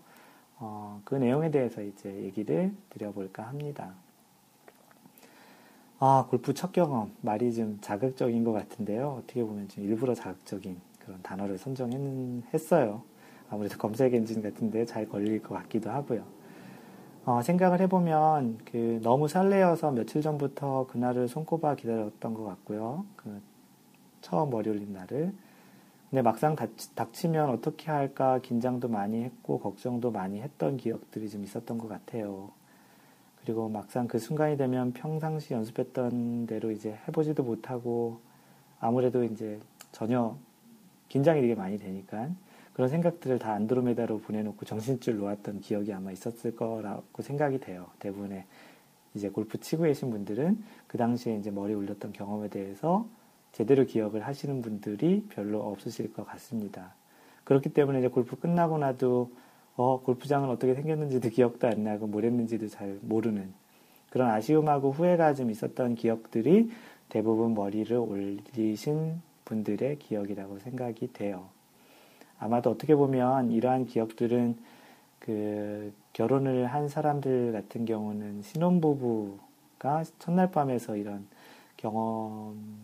어, 0.57 1.01
그 1.03 1.15
내용에 1.15 1.51
대해서 1.51 1.81
이제 1.81 2.09
얘기를 2.23 2.73
드려볼까 2.89 3.43
합니다. 3.43 3.93
아, 5.99 6.25
골프 6.29 6.53
첫 6.53 6.71
경험. 6.71 7.11
말이 7.21 7.53
좀 7.53 7.79
자극적인 7.81 8.43
것 8.43 8.53
같은데요. 8.53 9.19
어떻게 9.23 9.43
보면 9.43 9.67
좀 9.67 9.83
일부러 9.83 10.13
자극적인 10.13 10.79
그런 10.99 11.21
단어를 11.21 11.57
선정했어요. 11.57 13.03
아무래도 13.49 13.77
검색 13.77 14.13
엔진 14.13 14.41
같은데 14.41 14.85
잘 14.85 15.07
걸릴 15.07 15.41
것 15.41 15.55
같기도 15.55 15.89
하고요. 15.91 16.25
어, 17.25 17.41
생각을 17.41 17.79
해보면 17.79 18.59
그 18.65 18.99
너무 19.01 19.29
설레어서 19.29 19.91
며칠 19.91 20.21
전부터 20.21 20.87
그날을 20.87 21.29
손꼽아 21.29 21.75
기다렸던 21.75 22.33
것 22.33 22.43
같고요. 22.43 23.05
그 23.15 23.41
처음 24.19 24.53
올린 24.53 24.91
날을. 24.91 25.33
근데 26.09 26.21
막상 26.21 26.55
닥치, 26.95 27.29
면 27.29 27.49
어떻게 27.49 27.89
할까 27.91 28.39
긴장도 28.39 28.89
많이 28.89 29.23
했고 29.23 29.59
걱정도 29.59 30.11
많이 30.11 30.41
했던 30.41 30.75
기억들이 30.75 31.29
좀 31.29 31.43
있었던 31.45 31.77
것 31.77 31.87
같아요. 31.87 32.51
그리고 33.41 33.69
막상 33.69 34.07
그 34.07 34.19
순간이 34.19 34.57
되면 34.57 34.91
평상시 34.91 35.53
연습했던 35.53 36.45
대로 36.45 36.71
이제 36.71 36.99
해보지도 37.07 37.43
못하고 37.43 38.19
아무래도 38.81 39.23
이제 39.23 39.59
전혀 39.93 40.35
긴장이 41.07 41.39
되게 41.39 41.55
많이 41.55 41.77
되니까 41.77 42.29
그런 42.73 42.89
생각들을 42.89 43.39
다 43.39 43.53
안드로메다로 43.53 44.19
보내놓고 44.19 44.65
정신줄 44.65 45.17
놓았던 45.17 45.61
기억이 45.61 45.93
아마 45.93 46.11
있었을 46.11 46.55
거라고 46.55 47.21
생각이 47.21 47.59
돼요. 47.59 47.87
대부분의 47.99 48.45
이제 49.13 49.29
골프 49.29 49.59
치고 49.59 49.83
계신 49.83 50.09
분들은 50.09 50.63
그 50.87 50.97
당시에 50.97 51.37
이제 51.37 51.51
머리 51.51 51.73
올렸던 51.73 52.13
경험에 52.13 52.49
대해서 52.49 53.07
제대로 53.51 53.85
기억을 53.85 54.25
하시는 54.25 54.61
분들이 54.61 55.25
별로 55.29 55.61
없으실 55.61 56.13
것 56.13 56.25
같습니다. 56.25 56.95
그렇기 57.43 57.69
때문에 57.69 57.99
이제 57.99 58.07
골프 58.07 58.35
끝나고 58.37 58.79
나도 58.79 59.31
어, 59.75 60.01
골프장은 60.01 60.49
어떻게 60.49 60.73
생겼는지도 60.73 61.29
기억도 61.29 61.67
안 61.67 61.83
나고 61.83 62.07
뭘 62.07 62.25
했는지도 62.25 62.67
잘 62.67 62.97
모르는 63.01 63.53
그런 64.09 64.29
아쉬움하고 64.29 64.91
후회가 64.91 65.33
좀 65.33 65.49
있었던 65.51 65.95
기억들이 65.95 66.71
대부분 67.09 67.53
머리를 67.53 67.95
올리신 67.95 69.21
분들의 69.45 69.99
기억이라고 69.99 70.59
생각이 70.59 71.13
돼요. 71.13 71.52
아마도 72.43 72.71
어떻게 72.71 72.93
보면 72.95 73.51
이러한 73.51 73.85
기억들은 73.85 74.57
그 75.19 75.93
결혼을 76.11 76.67
한 76.67 76.89
사람들 76.89 77.53
같은 77.53 77.85
경우는 77.85 78.41
신혼부부가 78.41 80.03
첫날 80.19 80.51
밤에서 80.51 80.97
이런 80.97 81.25
경험 81.77 82.83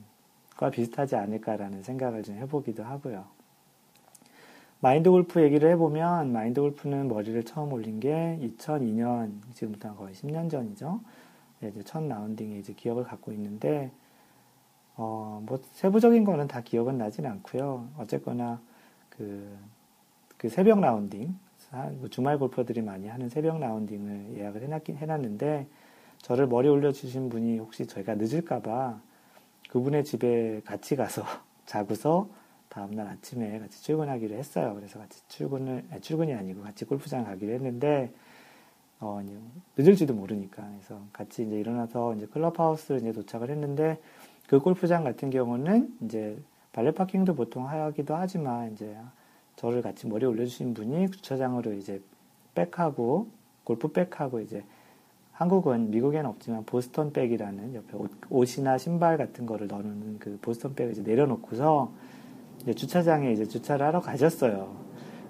과 0.56 0.70
비슷하지 0.70 1.16
않을까라는 1.16 1.84
생각을 1.84 2.24
좀 2.24 2.36
해보기도 2.36 2.84
하고요. 2.84 3.26
마인드 4.82 5.10
골프 5.10 5.42
얘기를 5.42 5.70
해보면 5.72 6.34
마인드 6.34 6.60
골프는 6.60 7.08
머리를 7.08 7.44
처음 7.44 7.72
올린 7.72 8.00
게 8.00 8.38
2002년 8.42 9.42
지금부터 9.54 9.96
거의 9.96 10.14
10년 10.14 10.50
전이죠. 10.50 11.00
네, 11.60 11.70
이제 11.70 11.84
첫 11.84 12.04
라운딩에 12.04 12.60
이제 12.60 12.74
기억을 12.74 13.04
갖고 13.04 13.32
있는데 13.34 13.92
어, 14.96 15.42
뭐 15.46 15.60
세부적인 15.74 16.24
거는 16.24 16.48
다 16.48 16.62
기억은 16.62 16.98
나진 16.98 17.26
않고요. 17.26 17.88
어쨌거나 17.98 18.60
그, 19.20 19.58
그 20.38 20.48
새벽 20.50 20.80
라운딩 20.80 21.38
뭐 22.00 22.08
주말 22.10 22.40
골퍼들이 22.40 22.82
많이 22.82 23.08
하는 23.08 23.28
새벽 23.30 23.60
라운딩을 23.60 24.38
예약을 24.38 24.64
해놨긴 24.64 24.96
해놨는데 24.96 25.68
저를 26.20 26.48
머리 26.48 26.70
올려주신 26.70 27.30
분이 27.30 27.60
혹시 27.60 27.86
저희가 27.86 28.16
늦을까봐 28.16 29.02
그분의 29.70 30.06
집에 30.06 30.62
같이 30.64 30.96
가서 30.96 31.24
자고서 31.68 32.30
다음날 32.70 33.08
아침에 33.08 33.60
같이 33.60 33.84
출근하기로 33.84 34.36
했어요. 34.36 34.74
그래서 34.76 35.00
같이 35.00 35.22
출근을, 35.28 35.84
아니, 35.92 36.02
출근이 36.02 36.34
아니고 36.34 36.62
같이 36.62 36.86
골프장 36.86 37.24
가기로 37.24 37.52
했는데, 37.54 38.14
어, 39.00 39.22
늦을지도 39.76 40.14
모르니까. 40.14 40.68
그래서 40.70 41.02
같이 41.12 41.44
이제 41.44 41.60
일어나서 41.60 42.16
이제 42.16 42.28
클럽하우스를 42.28 43.02
이제 43.02 43.12
도착을 43.12 43.50
했는데, 43.50 44.00
그 44.48 44.60
골프장 44.60 45.04
같은 45.04 45.32
경우는 45.32 45.98
이제 46.02 46.38
발레 46.80 46.92
파킹도 46.92 47.36
보통 47.36 47.68
하기도 47.68 48.16
하지만, 48.16 48.72
이제 48.72 48.96
저를 49.58 49.82
같이 49.82 50.08
머리 50.08 50.26
올려주신 50.26 50.74
분이 50.74 51.12
주차장으로 51.12 51.74
이제 51.74 52.02
백하고, 52.56 53.28
골프 53.66 53.90
백하고 53.92 54.40
이제 54.40 54.64
한국은 55.34 55.92
미국에는 55.92 56.30
없지만 56.30 56.64
보스턴 56.64 57.12
백이라는 57.12 57.76
옆에 57.76 57.98
옷, 58.30 58.58
이나 58.58 58.78
신발 58.78 59.18
같은 59.18 59.46
거를 59.46 59.68
넣는 59.68 60.20
그 60.20 60.40
보스턴 60.42 60.74
백을 60.74 60.94
이제 60.94 61.02
내려놓고서 61.02 61.92
이제 62.62 62.74
주차장에 62.74 63.34
이제 63.34 63.44
주차를 63.44 63.86
하러 63.86 64.00
가셨어요. 64.00 64.74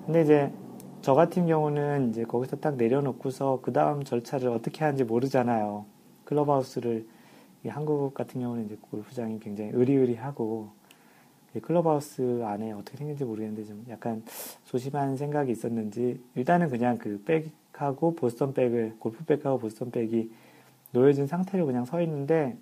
근데 0.06 0.22
이제 0.22 0.54
저 1.02 1.16
같은 1.16 1.48
경우는 1.48 2.12
이제 2.12 2.26
거기서 2.26 2.58
딱 2.58 2.76
내려놓고서 2.76 3.62
그 3.64 3.74
다음 3.74 4.04
절차를 4.04 4.50
어떻게 4.50 4.84
하는지 4.84 5.04
모르잖아요. 5.04 5.86
클럽하우스를 6.26 7.08
한국 7.70 8.14
같은 8.14 8.40
경우는 8.40 8.66
이제 8.66 8.78
골프장이 8.92 9.40
굉장히 9.40 9.72
의리의리하고 9.74 10.78
클럽하우스 11.62 12.44
안에 12.44 12.72
어떻게 12.74 12.98
생긴지 12.98 13.26
모르겠는데 13.26 13.66
좀 13.66 13.86
약간 13.90 14.24
소심한 14.66 15.18
생각이 15.18 15.52
있었는지 15.52 16.22
일단은 16.36 16.70
그냥 16.70 16.98
그백 16.98 17.52
백하고 17.80 18.14
보스턴 18.16 18.54
백을 18.54 18.96
골프백하고 19.00 19.58
보스턴 19.58 19.90
백이 19.90 20.30
놓여진 20.92 21.28
상태로 21.28 21.66
그냥 21.66 21.86
서 21.86 22.02
있는데 22.02 22.58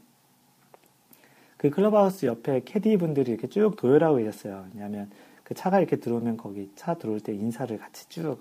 그 1.57 1.71
클럽하우스 1.71 2.27
옆에 2.27 2.61
캐디 2.63 2.97
분들이 2.97 3.31
이렇게 3.31 3.47
쭉 3.47 3.75
도열하고 3.75 4.17
계셨어요. 4.17 4.67
왜냐하면 4.73 5.09
그 5.43 5.55
차가 5.55 5.79
이렇게 5.79 5.95
들어오면 5.95 6.37
거기 6.37 6.69
차 6.75 6.93
들어올 6.93 7.19
때 7.19 7.33
인사를 7.33 7.75
같이 7.79 8.07
쭉 8.09 8.37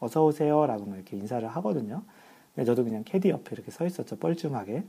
어서 0.00 0.24
오세요라고 0.24 0.84
막 0.84 0.96
이렇게 0.96 1.16
인사를 1.16 1.48
하거든요. 1.48 2.02
근데 2.54 2.66
저도 2.66 2.84
그냥 2.84 3.04
캐디 3.04 3.30
옆에 3.30 3.50
이렇게 3.52 3.70
서 3.70 3.86
있었죠. 3.86 4.16
뻘쭘하게. 4.16 4.84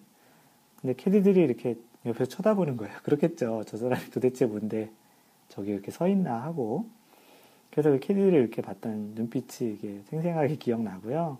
근데 0.81 0.93
캐디들이 0.95 1.41
이렇게 1.41 1.75
옆에서 2.05 2.25
쳐다보는 2.25 2.77
거예요. 2.77 2.93
그렇겠죠. 3.03 3.63
저 3.65 3.77
사람이 3.77 4.09
도대체 4.11 4.45
뭔데 4.45 4.89
저기 5.49 5.71
이렇게 5.71 5.91
서 5.91 6.07
있나 6.07 6.41
하고. 6.43 6.85
그래서 7.71 7.91
그 7.91 7.99
캐디를 7.99 8.33
이렇게 8.33 8.61
봤던 8.61 9.13
눈빛이 9.15 9.73
이게 9.73 10.01
생생하게 10.05 10.55
기억나고요. 10.55 11.37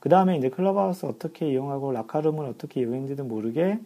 그 0.00 0.08
다음에 0.08 0.36
이제 0.36 0.50
클럽하우스 0.50 1.06
어떻게 1.06 1.50
이용하고 1.50 1.92
라카룸을 1.92 2.44
어떻게 2.46 2.80
이용했는지도 2.80 3.24
모르게 3.24 3.78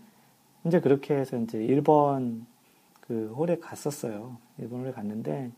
이제 0.64 0.80
그렇게 0.80 1.14
해서 1.14 1.36
이제 1.36 1.58
1번 1.58 2.42
그 3.00 3.32
홀에 3.36 3.58
갔었어요. 3.58 4.36
1번 4.60 4.80
홀에 4.80 4.92
갔는데 4.92 5.50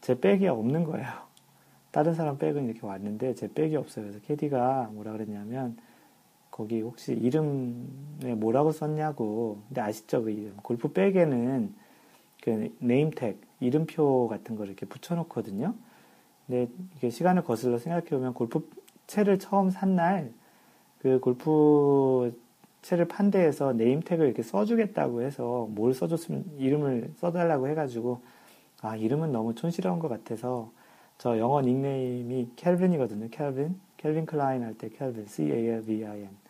제 0.00 0.18
백이 0.18 0.48
없는 0.48 0.84
거예요. 0.84 1.06
다른 1.92 2.14
사람 2.14 2.38
백은 2.38 2.66
이렇게 2.66 2.86
왔는데 2.86 3.34
제 3.34 3.52
백이 3.52 3.76
없어요. 3.76 4.06
그래서 4.06 4.20
캐디가 4.26 4.90
뭐라 4.92 5.12
그랬냐면 5.12 5.76
거기 6.60 6.82
혹시 6.82 7.14
이름에 7.14 8.34
뭐라고 8.36 8.70
썼냐고. 8.70 9.62
근데 9.68 9.80
아시죠? 9.80 10.22
그 10.22 10.30
이름. 10.30 10.52
골프 10.62 10.92
백에는 10.92 11.72
그 12.42 12.70
name 12.80 13.10
tag, 13.10 13.40
이름표 13.60 14.28
같은 14.28 14.56
걸 14.56 14.66
이렇게 14.66 14.84
붙여놓거든요. 14.84 15.72
근데 16.46 16.68
이게 16.96 17.08
시간을 17.08 17.44
거슬러 17.44 17.78
생각해보면 17.78 18.34
골프채를 18.34 19.38
처음 19.38 19.70
산 19.70 19.96
날, 19.96 20.32
그 20.98 21.18
골프채를 21.20 23.08
판 23.08 23.30
데에서 23.30 23.72
name 23.72 23.94
tag을 23.94 24.26
이렇게 24.26 24.42
써주겠다고 24.42 25.22
해서 25.22 25.66
뭘 25.70 25.94
써줬으면 25.94 26.44
이름을 26.58 27.12
써달라고 27.16 27.68
해가지고, 27.68 28.20
아, 28.82 28.96
이름은 28.96 29.32
너무 29.32 29.54
촌스러운 29.54 29.98
것 29.98 30.08
같아서 30.08 30.72
저 31.16 31.38
영어 31.38 31.62
닉네임이 31.62 32.50
켈빈이거든요. 32.56 33.28
켈빈. 33.30 33.80
켈빈 33.96 34.26
클라인 34.26 34.62
할때 34.62 34.90
켈빈. 34.90 35.26
C-A-L-V-I-N. 35.26 36.49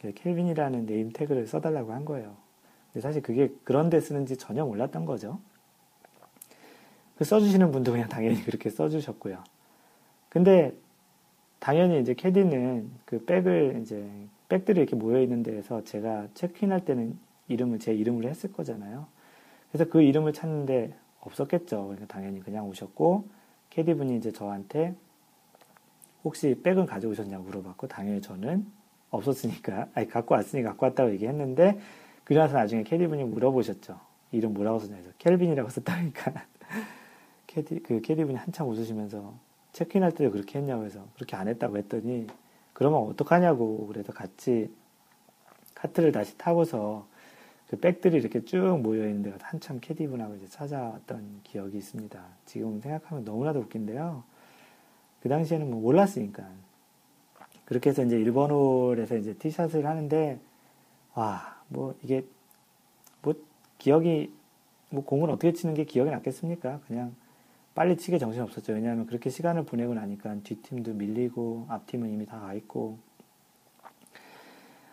켈빈이라는 0.00 0.86
name 0.86 1.10
tag를 1.10 1.46
써달라고 1.46 1.92
한 1.92 2.04
거예요. 2.04 2.36
근데 2.92 3.00
사실 3.00 3.22
그게 3.22 3.52
그런 3.64 3.90
데 3.90 4.00
쓰는지 4.00 4.36
전혀 4.36 4.64
몰랐던 4.64 5.04
거죠. 5.04 5.40
그 7.16 7.24
써주시는 7.24 7.72
분도 7.72 7.92
그냥 7.92 8.08
당연히 8.08 8.42
그렇게 8.44 8.70
써주셨고요. 8.70 9.42
근데 10.28 10.72
당연히 11.58 12.00
이제 12.00 12.14
캐디는 12.14 12.90
그 13.04 13.24
백을 13.24 13.80
이제 13.82 14.08
백들이 14.48 14.80
이렇게 14.80 14.94
모여 14.94 15.20
있는 15.20 15.42
데에서 15.42 15.82
제가 15.84 16.28
체크인할 16.34 16.84
때는 16.84 17.18
이름을 17.48 17.80
제 17.80 17.92
이름으로 17.92 18.28
했을 18.28 18.52
거잖아요. 18.52 19.06
그래서 19.70 19.90
그 19.90 20.00
이름을 20.00 20.32
찾는데 20.32 20.94
없었겠죠. 21.20 21.82
그러니까 21.84 22.06
당연히 22.06 22.40
그냥 22.40 22.68
오셨고 22.68 23.28
캐디 23.70 23.94
분이 23.94 24.16
이제 24.16 24.30
저한테 24.30 24.94
혹시 26.24 26.54
백은 26.62 26.86
가져오셨냐고 26.86 27.44
물어봤고 27.44 27.88
당연히 27.88 28.20
저는 28.20 28.66
없었으니까 29.10 29.88
아니 29.94 30.08
갖고 30.08 30.34
왔으니 30.34 30.62
갖고 30.62 30.86
왔다고 30.86 31.10
얘기했는데 31.12 31.78
그러나서 32.24 32.54
나중에 32.54 32.82
캐디 32.82 33.06
분이 33.06 33.24
물어보셨죠. 33.24 33.98
이름 34.32 34.54
뭐라고 34.54 34.78
썼냐 34.78 34.96
해서 34.96 35.10
켈빈이라고 35.18 35.70
썼다니까 35.70 36.32
캐디 37.46 37.82
그 37.82 38.00
캐디 38.00 38.24
분이 38.24 38.36
한참 38.36 38.68
웃으시면서 38.68 39.34
체크인할 39.72 40.12
때도 40.12 40.30
그렇게 40.30 40.58
했냐고 40.58 40.84
해서 40.84 41.06
그렇게 41.14 41.36
안 41.36 41.48
했다고 41.48 41.78
했더니 41.78 42.26
그러면 42.72 43.00
어떡하냐고 43.02 43.86
그래서 43.86 44.12
같이 44.12 44.70
카트를 45.74 46.12
다시 46.12 46.36
타고서 46.36 47.06
그 47.68 47.78
백들이 47.78 48.16
이렇게 48.16 48.44
쭉 48.44 48.80
모여 48.82 49.06
있는 49.06 49.22
데가 49.22 49.36
한참 49.42 49.78
캐디분하고 49.80 50.36
이제 50.36 50.48
찾아왔던 50.48 51.40
기억이 51.44 51.76
있습니다. 51.76 52.22
지금 52.46 52.80
생각하면 52.80 53.24
너무나도 53.24 53.60
웃긴데요. 53.60 54.22
그 55.22 55.28
당시에는 55.28 55.70
뭐 55.70 55.80
몰랐으니까. 55.80 56.48
그렇게 57.68 57.90
해서 57.90 58.02
이제 58.02 58.16
1번 58.16 58.48
홀에서 58.50 59.18
이제 59.18 59.34
티샷을 59.34 59.84
하는데, 59.84 60.40
와, 61.14 61.60
뭐 61.68 61.94
이게, 62.02 62.24
뭐 63.20 63.34
기억이, 63.76 64.32
뭐 64.88 65.04
공을 65.04 65.28
어떻게 65.28 65.52
치는 65.52 65.74
게 65.74 65.84
기억이 65.84 66.10
났겠습니까? 66.10 66.80
그냥 66.86 67.14
빨리 67.74 67.98
치게 67.98 68.16
정신 68.16 68.40
없었죠. 68.40 68.72
왜냐하면 68.72 69.04
그렇게 69.04 69.28
시간을 69.28 69.66
보내고 69.66 69.92
나니까 69.92 70.36
뒷팀도 70.44 70.94
밀리고, 70.94 71.66
앞팀은 71.68 72.08
이미 72.08 72.24
다 72.24 72.40
가 72.40 72.54
있고, 72.54 72.96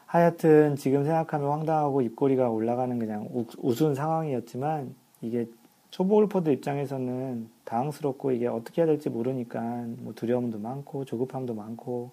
하여튼 0.06 0.76
지금 0.76 1.06
생각하면 1.06 1.50
황당하고 1.52 2.02
입꼬리가 2.02 2.50
올라가는 2.50 3.00
그냥 3.00 3.30
우스운 3.58 3.96
상황이었지만 3.96 4.94
이게 5.22 5.48
초보 5.92 6.16
골퍼들 6.16 6.52
입장에서는 6.52 7.50
당황스럽고 7.64 8.32
이게 8.32 8.48
어떻게 8.48 8.82
해야 8.82 8.86
될지 8.86 9.10
모르니까 9.10 9.62
뭐 10.00 10.14
두려움도 10.14 10.60
많고 10.60 11.06
조급함도 11.06 11.54
많고 11.54 12.12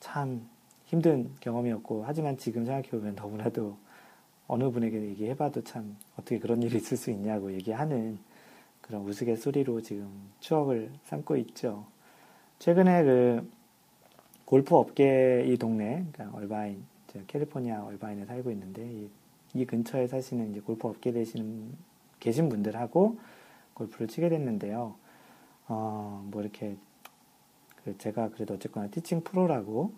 참 0.00 0.48
힘든 0.86 1.30
경험이었고 1.40 2.04
하지만 2.06 2.36
지금 2.36 2.64
생각해보면 2.64 3.14
너무나도 3.14 3.76
어느 4.48 4.70
분에게 4.70 5.00
얘기해봐도 5.00 5.64
참 5.64 5.96
어떻게 6.14 6.38
그런 6.38 6.62
일이 6.62 6.76
있을 6.76 6.96
수 6.96 7.10
있냐고 7.10 7.52
얘기하는 7.52 8.18
그런 8.80 9.02
우스갯소리로 9.02 9.80
지금 9.82 10.08
추억을 10.40 10.92
삼고 11.04 11.36
있죠. 11.38 11.84
최근에 12.60 13.02
그 13.04 13.50
골프 14.44 14.76
업계 14.76 15.44
이 15.46 15.56
동네, 15.56 16.06
그러니까 16.12 16.36
얼바인 16.36 16.84
캘리포니아 17.26 17.82
얼바인에 17.82 18.26
살고 18.26 18.50
있는데 18.52 18.88
이, 18.88 19.10
이 19.54 19.64
근처에 19.64 20.06
사시는 20.06 20.50
이제 20.50 20.60
골프 20.60 20.86
업계 20.86 21.10
되시는 21.12 21.72
계신 22.20 22.48
분들하고 22.48 23.18
골프를 23.74 24.06
치게 24.06 24.28
됐는데요. 24.28 24.94
어, 25.68 26.24
뭐 26.30 26.42
이렇게 26.42 26.76
그 27.86 27.96
제가 27.98 28.30
그래도 28.30 28.54
어쨌거나 28.54 28.88
티칭 28.88 29.22
프로라고 29.22 29.92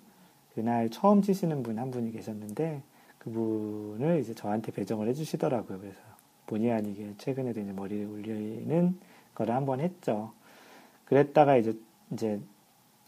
그날 0.54 0.90
처음 0.90 1.22
치시는 1.22 1.62
분 1.62 1.78
한 1.78 1.90
분이 1.90 2.12
계셨는데 2.12 2.82
그분을 3.18 4.20
이제 4.20 4.34
저한테 4.34 4.72
배정을 4.72 5.08
해주시더라고요. 5.08 5.78
그래서 5.80 5.98
본의 6.46 6.70
아니게 6.70 7.14
최근에도 7.16 7.60
이제 7.60 7.72
머리를 7.72 8.06
올리는 8.06 8.98
거를 9.34 9.54
한번 9.54 9.80
했죠. 9.80 10.32
그랬다가 11.06 11.56
이제 11.56 11.78
이제 12.12 12.38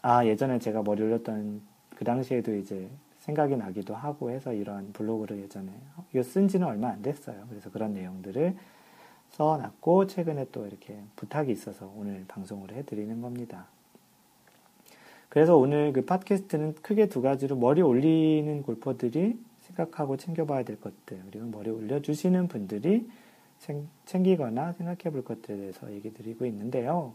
아 0.01 0.25
예전에 0.25 0.57
제가 0.57 0.81
머리 0.81 1.03
올렸던 1.03 1.61
그 1.95 2.03
당시에도 2.03 2.55
이제 2.55 2.89
생각이 3.19 3.55
나기도 3.57 3.93
하고 3.93 4.31
해서 4.31 4.51
이런 4.51 4.91
블로그를 4.93 5.43
예전에 5.43 5.71
이거 6.11 6.23
쓴 6.23 6.47
지는 6.47 6.65
얼마 6.65 6.89
안 6.89 7.03
됐어요. 7.03 7.45
그래서 7.49 7.69
그런 7.69 7.93
내용들을 7.93 8.55
써놨고 9.29 10.07
최근에 10.07 10.47
또 10.51 10.65
이렇게 10.65 10.99
부탁이 11.17 11.51
있어서 11.51 11.91
오늘 11.95 12.25
방송을 12.27 12.71
해드리는 12.71 13.21
겁니다. 13.21 13.67
그래서 15.31 15.55
오늘 15.55 15.93
그 15.93 16.03
팟캐스트는 16.03 16.75
크게 16.81 17.07
두 17.07 17.21
가지로 17.21 17.55
머리 17.55 17.81
올리는 17.81 18.61
골퍼들이 18.63 19.39
생각하고 19.61 20.17
챙겨봐야 20.17 20.63
될 20.63 20.77
것들 20.81 21.21
그리고 21.31 21.47
머리 21.47 21.69
올려주시는 21.69 22.49
분들이 22.49 23.07
챙기거나 24.05 24.73
생각해 24.73 25.09
볼 25.09 25.23
것들에 25.23 25.55
대해서 25.55 25.89
얘기 25.93 26.13
드리고 26.13 26.45
있는데요. 26.47 27.13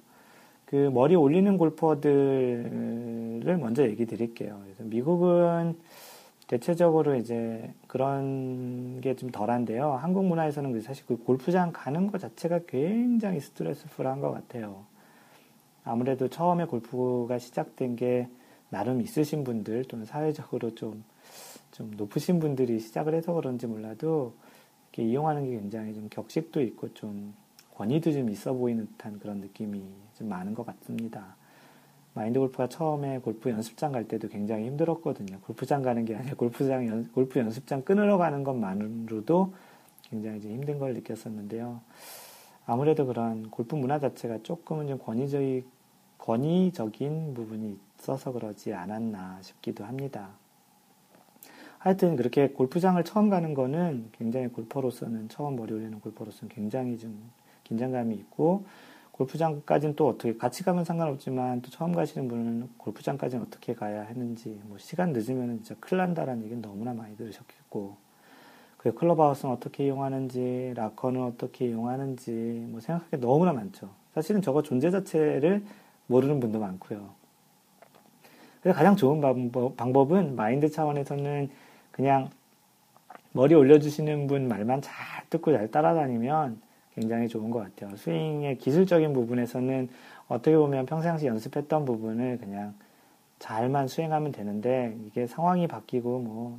그 0.64 0.90
머리 0.94 1.14
올리는 1.14 1.58
골퍼들을 1.58 3.58
먼저 3.60 3.86
얘기 3.86 4.06
드릴게요. 4.06 4.60
그래서 4.64 4.82
미국은 4.84 5.76
대체적으로 6.46 7.16
이제 7.16 7.70
그런 7.86 9.02
게 9.02 9.14
좀 9.14 9.30
덜한데요. 9.30 9.92
한국 9.92 10.24
문화에서는 10.24 10.80
사실 10.80 11.04
그 11.04 11.18
골프장 11.18 11.70
가는 11.70 12.06
것 12.06 12.18
자체가 12.18 12.60
굉장히 12.66 13.40
스트레스풀한 13.40 14.20
것 14.20 14.30
같아요. 14.30 14.86
아무래도 15.86 16.28
처음에 16.28 16.64
골프가 16.64 17.38
시작된 17.38 17.94
게 17.94 18.28
나름 18.70 19.00
있으신 19.00 19.44
분들 19.44 19.84
또는 19.84 20.04
사회적으로 20.04 20.74
좀, 20.74 21.04
좀 21.70 21.92
높으신 21.96 22.40
분들이 22.40 22.80
시작을 22.80 23.14
해서 23.14 23.32
그런지 23.32 23.68
몰라도 23.68 24.34
이렇게 24.92 25.04
이용하는 25.04 25.44
게 25.44 25.50
굉장히 25.52 25.94
좀 25.94 26.08
격식도 26.10 26.60
있고 26.62 26.92
좀 26.92 27.34
권위도 27.76 28.12
좀 28.12 28.28
있어 28.30 28.52
보이는 28.52 28.84
듯한 28.86 29.20
그런 29.20 29.38
느낌이 29.38 29.80
좀 30.18 30.28
많은 30.28 30.54
것 30.54 30.66
같습니다. 30.66 31.36
마인드 32.14 32.40
골프가 32.40 32.66
처음에 32.66 33.18
골프 33.18 33.48
연습장 33.48 33.92
갈 33.92 34.08
때도 34.08 34.28
굉장히 34.28 34.66
힘들었거든요. 34.66 35.38
골프장 35.40 35.82
가는 35.82 36.04
게 36.04 36.16
아니라 36.16 36.34
골프장 36.34 36.88
연, 36.88 37.12
골프 37.12 37.38
연습장 37.38 37.82
끊으러 37.82 38.16
가는 38.18 38.42
것만으로도 38.42 39.54
굉장히 40.10 40.40
좀 40.40 40.50
힘든 40.50 40.78
걸 40.78 40.94
느꼈었는데요. 40.94 41.80
아무래도 42.64 43.06
그런 43.06 43.48
골프 43.50 43.76
문화 43.76 44.00
자체가 44.00 44.38
조금은 44.42 44.88
좀 44.88 44.98
권위적인, 44.98 45.75
권위적인 46.18 47.34
부분이 47.34 47.78
있어서 47.98 48.32
그러지 48.32 48.74
않았나 48.74 49.38
싶기도 49.42 49.84
합니다. 49.84 50.30
하여튼 51.78 52.16
그렇게 52.16 52.48
골프장을 52.48 53.02
처음 53.04 53.30
가는 53.30 53.54
거는 53.54 54.08
굉장히 54.12 54.48
골퍼로서는 54.48 55.28
처음 55.28 55.56
머리 55.56 55.72
올리는 55.72 56.00
골퍼로서는 56.00 56.52
굉장히 56.52 56.98
좀 56.98 57.30
긴장감이 57.64 58.14
있고 58.14 58.64
골프장까지는 59.12 59.96
또 59.96 60.08
어떻게 60.08 60.36
같이 60.36 60.62
가면 60.62 60.84
상관없지만 60.84 61.62
또 61.62 61.70
처음 61.70 61.92
가시는 61.92 62.28
분은 62.28 62.70
골프장까지는 62.76 63.46
어떻게 63.46 63.74
가야 63.74 64.06
하는지 64.06 64.60
뭐 64.64 64.78
시간 64.78 65.12
늦으면 65.12 65.62
진짜 65.62 65.74
큰일 65.80 65.98
난다라는 65.98 66.42
얘기는 66.44 66.60
너무나 66.60 66.92
많이 66.92 67.16
들으셨겠고 67.16 67.96
그 68.76 68.94
클럽하우스는 68.94 69.54
어떻게 69.54 69.86
이용하는지 69.86 70.74
라커는 70.76 71.22
어떻게 71.22 71.68
이용하는지 71.68 72.66
뭐 72.68 72.80
생각할 72.80 73.10
게 73.10 73.16
너무나 73.16 73.52
많죠. 73.52 73.90
사실은 74.14 74.42
저거 74.42 74.62
존재 74.62 74.90
자체를 74.90 75.64
모르는 76.06 76.40
분도 76.40 76.58
많고요. 76.58 77.10
그래서 78.60 78.76
가장 78.76 78.96
좋은 78.96 79.20
방법, 79.20 79.76
방법 79.76 80.12
은 80.12 80.36
마인드 80.36 80.70
차원에서는 80.70 81.50
그냥 81.90 82.30
머리 83.32 83.54
올려주시는 83.54 84.26
분 84.26 84.48
말만 84.48 84.82
잘 84.82 84.94
듣고 85.30 85.52
잘 85.52 85.70
따라다니면 85.70 86.60
굉장히 86.94 87.28
좋은 87.28 87.50
것 87.50 87.60
같아요. 87.60 87.96
스윙의 87.96 88.58
기술적인 88.58 89.12
부분에서는 89.12 89.88
어떻게 90.28 90.56
보면 90.56 90.86
평상시 90.86 91.26
연습했던 91.26 91.84
부분을 91.84 92.38
그냥 92.38 92.74
잘만 93.38 93.86
수행하면 93.86 94.32
되는데 94.32 94.96
이게 95.06 95.26
상황이 95.26 95.66
바뀌고 95.68 96.20
뭐 96.20 96.58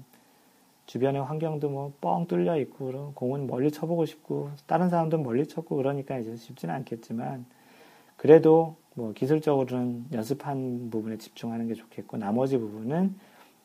주변의 0.86 1.24
환경도 1.24 1.70
뭐 1.70 1.92
뻥 2.00 2.28
뚫려 2.28 2.58
있고 2.62 3.12
공은 3.16 3.48
멀리 3.48 3.72
쳐보고 3.72 4.06
싶고 4.06 4.52
다른 4.68 4.90
사람도 4.90 5.18
멀리 5.18 5.48
쳤고 5.48 5.76
그러니까 5.76 6.18
이제 6.20 6.36
쉽지는 6.36 6.76
않겠지만 6.76 7.46
그래도 8.16 8.76
뭐 8.98 9.14
기술적으로는 9.14 10.08
연습한 10.12 10.90
부분에 10.90 11.18
집중하는 11.18 11.68
게 11.68 11.76
좋겠고 11.76 12.18
나머지 12.18 12.58
부분은 12.58 13.16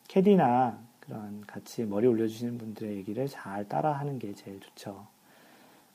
캐디나 0.07 0.79
그런 1.01 1.41
같이 1.47 1.85
머리 1.85 2.07
올려주시는 2.07 2.59
분들의 2.59 2.97
얘기를 2.97 3.27
잘 3.27 3.67
따라하는 3.67 4.19
게 4.19 4.35
제일 4.35 4.61
좋죠. 4.61 5.07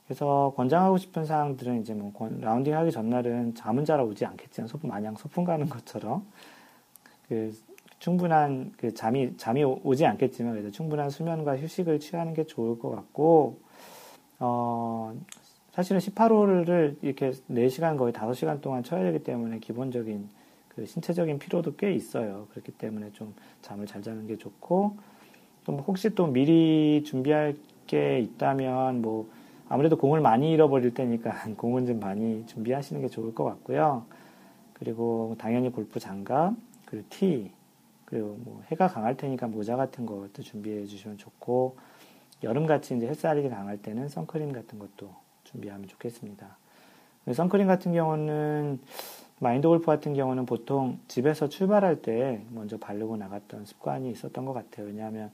그래서 0.07 0.53
권장하고 0.55 0.97
싶은 0.97 1.23
사항들은 1.23 1.81
이제 1.81 1.93
뭐 1.93 2.11
라운딩 2.39 2.75
하기 2.75 2.91
전날은 2.91 3.53
잠은 3.53 3.85
잘 3.85 4.01
오지 4.01 4.25
않겠지만 4.25 4.67
소풍 4.67 4.89
마냥 4.89 5.15
소풍 5.15 5.43
가는 5.43 5.69
것처럼 5.69 6.25
그 7.29 7.53
충분한 7.99 8.73
그 8.75 8.91
잠이 8.95 9.37
잠이 9.37 9.63
오지 9.63 10.03
않겠지만 10.03 10.53
그래도 10.53 10.71
충분한 10.71 11.11
수면과 11.11 11.59
휴식을 11.59 11.99
취하는 11.99 12.33
게 12.33 12.43
좋을 12.43 12.79
것 12.79 12.89
같고 12.89 13.59
어 14.39 15.13
사실은 15.77 15.99
18홀을 15.99 16.95
이렇게 17.03 17.29
4시간 17.29 17.99
거의 17.99 18.11
5시간 18.11 18.61
동안 18.61 18.81
쳐야 18.81 19.03
되기 19.03 19.23
때문에 19.23 19.59
기본적인 19.59 20.27
그 20.69 20.87
신체적인 20.87 21.37
피로도 21.37 21.75
꽤 21.75 21.93
있어요. 21.93 22.47
그렇기 22.49 22.71
때문에 22.71 23.11
좀 23.11 23.35
잠을 23.61 23.85
잘 23.85 24.01
자는 24.01 24.25
게 24.25 24.37
좋고 24.37 24.97
또뭐 25.65 25.81
혹시 25.81 26.09
또 26.15 26.25
미리 26.25 27.03
준비할 27.05 27.55
게 27.85 28.17
있다면 28.17 29.03
뭐 29.03 29.29
아무래도 29.69 29.97
공을 29.97 30.19
많이 30.19 30.51
잃어버릴 30.51 30.95
테니까 30.95 31.43
공은 31.57 31.85
좀 31.85 31.99
많이 31.99 32.43
준비하시는 32.47 32.99
게 32.99 33.07
좋을 33.07 33.35
것 33.35 33.43
같고요. 33.43 34.03
그리고 34.73 35.35
당연히 35.37 35.71
골프 35.71 35.99
장갑, 35.99 36.55
그리고 36.85 37.05
티, 37.11 37.51
그리고 38.05 38.39
뭐 38.43 38.63
해가 38.71 38.87
강할 38.87 39.15
테니까 39.15 39.45
모자 39.45 39.75
같은 39.75 40.07
것도 40.07 40.41
준비해 40.41 40.87
주시면 40.87 41.19
좋고 41.19 41.77
여름같이 42.41 42.97
이제 42.97 43.07
햇살이 43.07 43.47
강할 43.47 43.77
때는 43.77 44.07
선크림 44.07 44.53
같은 44.53 44.79
것도 44.79 45.26
준비하면 45.47 45.87
좋겠습니다. 45.87 46.57
선크림 47.33 47.67
같은 47.67 47.93
경우는 47.93 48.79
마인드 49.39 49.67
골프 49.67 49.85
같은 49.85 50.13
경우는 50.13 50.45
보통 50.45 50.99
집에서 51.07 51.49
출발할 51.49 52.01
때 52.01 52.41
먼저 52.49 52.77
바르고 52.77 53.17
나갔던 53.17 53.65
습관이 53.65 54.09
있었던 54.11 54.45
것 54.45 54.53
같아요. 54.53 54.87
왜냐하면 54.87 55.31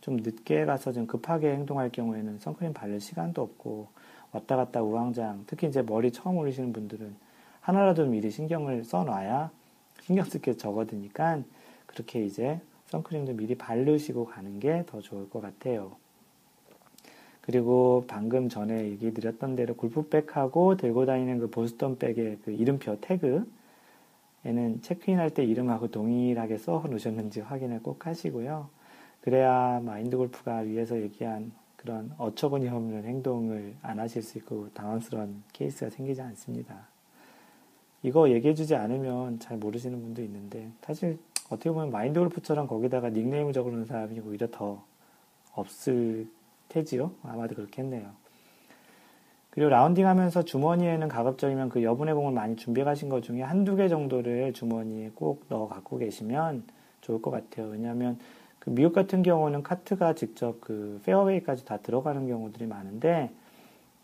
좀 0.00 0.16
늦게 0.16 0.64
가서 0.64 0.92
좀 0.92 1.06
급하게 1.06 1.52
행동할 1.52 1.90
경우에는 1.90 2.38
선크림 2.38 2.72
바를 2.72 3.00
시간도 3.00 3.42
없고 3.42 3.88
왔다 4.32 4.56
갔다 4.56 4.82
우왕장 4.82 5.44
특히 5.46 5.68
이제 5.68 5.82
머리 5.82 6.10
처음 6.10 6.38
올리시는 6.38 6.72
분들은 6.72 7.14
하나라도 7.60 8.06
미리 8.06 8.30
신경을 8.30 8.84
써놔야 8.84 9.50
신경 10.02 10.24
쓸 10.24 10.40
게 10.40 10.56
적어드니까 10.56 11.42
그렇게 11.86 12.24
이제 12.24 12.60
선크림도 12.86 13.34
미리 13.34 13.54
바르시고 13.54 14.26
가는 14.26 14.58
게 14.58 14.84
더 14.86 15.00
좋을 15.00 15.28
것 15.30 15.40
같아요. 15.40 15.96
그리고 17.42 18.04
방금 18.06 18.48
전에 18.48 18.84
얘기 18.84 19.12
드렸던 19.12 19.56
대로 19.56 19.74
골프백하고 19.74 20.76
들고 20.76 21.06
다니는 21.06 21.38
그 21.38 21.50
보스턴 21.50 21.98
백의 21.98 22.38
그 22.44 22.52
이름표 22.52 22.98
태그 23.00 23.44
에는 24.44 24.82
체크인 24.82 25.18
할 25.18 25.30
때 25.30 25.44
이름하고 25.44 25.88
동일하게 25.88 26.58
써 26.58 26.84
놓으셨는지 26.88 27.40
확인을 27.42 27.80
꼭 27.80 28.06
하시고요. 28.06 28.68
그래야 29.20 29.80
마인드 29.84 30.16
골프가 30.16 30.58
위에서 30.58 31.00
얘기한 31.00 31.52
그런 31.76 32.12
어처구니 32.18 32.68
없는 32.68 33.04
행동을 33.04 33.74
안 33.82 34.00
하실 34.00 34.22
수 34.22 34.38
있고 34.38 34.68
당황스러운 34.74 35.44
케이스가 35.52 35.90
생기지 35.90 36.20
않습니다. 36.22 36.88
이거 38.02 38.30
얘기해주지 38.30 38.74
않으면 38.74 39.38
잘 39.38 39.58
모르시는 39.58 40.00
분도 40.00 40.22
있는데 40.22 40.68
사실 40.82 41.18
어떻게 41.48 41.70
보면 41.70 41.92
마인드 41.92 42.18
골프처럼 42.18 42.66
거기다가 42.66 43.10
닉네임을 43.10 43.52
적어놓은 43.52 43.84
사람이 43.84 44.20
오히려 44.20 44.48
더 44.50 44.82
없을 45.54 46.26
테지요. 46.72 47.12
아마도 47.22 47.54
그렇겠네요. 47.54 48.10
그리고 49.50 49.68
라운딩 49.68 50.06
하면서 50.06 50.42
주머니에는 50.42 51.08
가급적이면 51.08 51.68
그 51.68 51.82
여분의 51.82 52.14
공을 52.14 52.32
많이 52.32 52.56
준비해 52.56 52.84
가신 52.84 53.10
것 53.10 53.22
중에 53.22 53.42
한두 53.42 53.76
개 53.76 53.88
정도를 53.88 54.54
주머니에 54.54 55.10
꼭 55.14 55.44
넣어 55.48 55.68
갖고 55.68 55.98
계시면 55.98 56.64
좋을 57.02 57.20
것 57.20 57.30
같아요. 57.30 57.68
왜냐하면 57.68 58.18
그 58.58 58.70
미국 58.70 58.94
같은 58.94 59.22
경우는 59.22 59.62
카트가 59.62 60.14
직접 60.14 60.60
그 60.62 61.00
페어웨이까지 61.04 61.66
다 61.66 61.76
들어가는 61.76 62.26
경우들이 62.26 62.66
많은데 62.66 63.30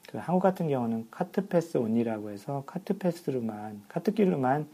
그 0.08 0.18
한국 0.18 0.42
같은 0.42 0.68
경우는 0.68 1.06
cart 1.10 1.46
path 1.48 1.78
only라고 1.78 2.30
해서 2.30 2.64
cart 2.66 2.98
path로만 2.98 3.82
카트길로만 3.88 4.66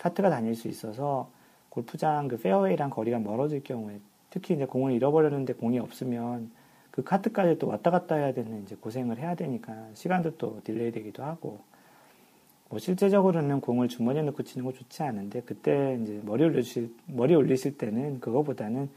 카트가 0.00 0.30
다닐 0.30 0.54
수 0.54 0.68
있어서 0.68 1.28
골프장 1.68 2.28
그 2.28 2.38
페어웨이랑 2.38 2.88
거리가 2.88 3.18
멀어질 3.18 3.62
경우에 3.62 3.98
특히 4.30 4.54
이제 4.54 4.64
공을 4.64 4.92
잃어버렸는데 4.92 5.54
공이 5.54 5.78
없으면 5.78 6.50
그 6.92 7.02
카트까지 7.02 7.58
또 7.58 7.66
왔다 7.66 7.90
갔다 7.90 8.14
해야 8.14 8.32
되는 8.32 8.62
이제 8.62 8.76
고생을 8.76 9.18
해야 9.18 9.34
되니까 9.34 9.88
시간도 9.94 10.36
또 10.36 10.60
delay 10.62 10.92
되기도 10.92 11.24
하고 11.24 11.60
뭐 12.68 12.78
실제적으로는 12.78 13.60
공을 13.60 13.88
주머니에 13.88 14.22
넣고 14.22 14.44
치는 14.44 14.64
거 14.64 14.72
좋지 14.72 15.02
않은데 15.02 15.42
그때 15.42 15.98
이제 16.02 16.20
머리 16.24 16.44
올리실 16.44 16.94
머리 17.06 17.34
올리실 17.34 17.76
때는 17.78 18.20
그거보다는 18.20 18.88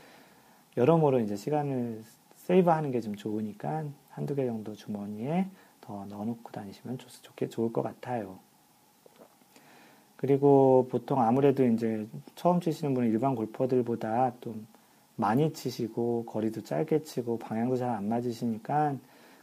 여러모로 0.78 1.20
이제 1.22 1.36
시간을 1.36 2.04
세이브하는 2.36 2.92
게 2.92 3.02
좀 3.02 3.16
좋으니까 3.16 3.86
한두 4.12 4.36
개 4.36 4.46
정도 4.46 4.76
주머니에 4.76 5.48
더 5.82 6.06
넣어놓고 6.06 6.52
다니시면 6.52 6.98
좋, 6.98 7.10
좋게 7.22 7.50
좋을 7.50 7.74
것 7.74 7.82
같아요. 7.82 8.40
그리고 10.16 10.88
보통 10.90 11.22
아무래도 11.22 11.66
이제 11.66 12.08
처음 12.36 12.60
치시는 12.60 12.94
분은 12.94 13.10
일반 13.10 13.36
골퍼들보다 13.36 14.34
좀 14.42 14.68
많이 15.16 15.54
치시고 15.54 16.26
거리도 16.26 16.64
짧게 16.64 17.04
치고 17.04 17.40
방향도 17.40 17.78
잘 17.78 17.90
안 17.90 18.08
맞으시니까 18.10 18.96